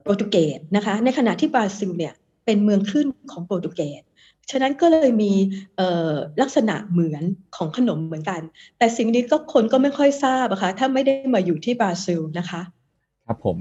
[0.01, 2.13] โปรตุเกสนะคะในขณะที่บราซิลเนี่ย
[2.45, 4.01] เป็นเมืองขึ้นของโปรตุเกส
[4.51, 5.31] ฉะนั้นก็เลยมี
[6.41, 7.23] ลักษณะเหมือน
[7.55, 8.41] ของขนมเหมือนกัน
[8.77, 12.61] แต่สิ่งนี้ก็คนก็ไม่ค่อยทราบอะคะถ้าไม่ได้มาอยู่ที่บราซิลนะคะ
[13.25, 13.57] ครับผม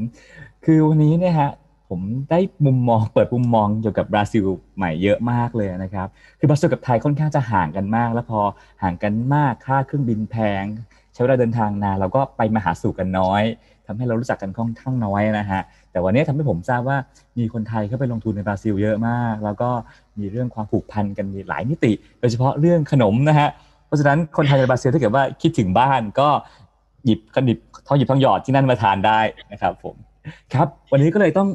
[0.65, 1.51] คือวันนี้เนี่ยฮะ
[1.89, 4.45] ผมได้มุมมองเปิดมุมมองเกี่ยวกับบราซิล
[4.77, 8.41] ใหม่เยอะมากเลยนะครับ คือบราซิลกับไทยค่อนข้างจะห่างกันมาก แล้วพอ
[8.83, 10.65] ห่างกันมากค่าเครื่องบินแพง
[11.21, 13.43] ช้เวลาเดินทางนานเราก็ไปมาหาสู่กันน้อย
[13.87, 15.61] ทำให้เรารู้จักกันค่อนข้างน้อยนะฮะ
[15.91, 16.97] แต่วันนี้ทำให้ผมทราบว่า
[17.39, 19.71] มีคนไทยเข้าไปลงทุนในบราซิลเยอะมาก แล้วก็
[20.19, 23.49] มีเรื่องความผูกพันกันมีหลายมิติ โดยเฉพาะเรื่องขนมนะฮะ
[23.87, 26.29] เพราะฉะนั้นคนไทยในบราซิลถ้าเกิดว่าคิดถึงบ้านก็
[27.05, 29.21] หยิบขนิบทองหยิบทองหยอดที่นั่นมาทานได้
[29.53, 29.95] นะครับผม
[30.55, 31.49] ครับ วันนี้ก็เลยต้อง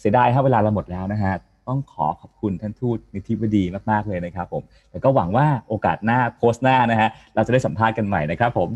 [0.00, 1.34] เสียดายครับเวลาเราหมดแล้วนะฮะ
[1.68, 8.68] ต้องขอขอบคุณท่านทูตนิติบดีมาก ๆ เลยนะครับผม แล้วก็หวังว่าโอกาสหน้าโพสต์หน้านะฮะ เราจะได้สัมภาษณ์กันใหม่นะครับผม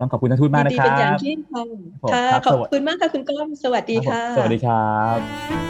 [0.00, 1.62] ต้องขอบคุณท่านทูตมากยินนะดีครัเป็นอย่างบยิ่งค่ะ
[2.02, 5.16] ผมค่ะครับขอบสวัสคุณมากค่ะคุณก้องสวัสดีค่ะ สวัสดีครับ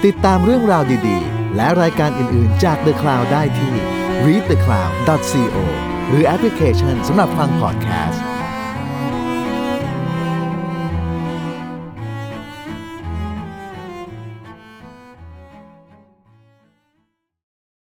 [0.05, 3.75] ติดตามเรื่องราวดีๆ และรายการอื่นๆจาก The Cloud ได้ที่
[4.27, 5.57] readthecloud.co
[6.09, 8.38] หรือแอปพลิเคชันสำหรับฟังพอดแคสต์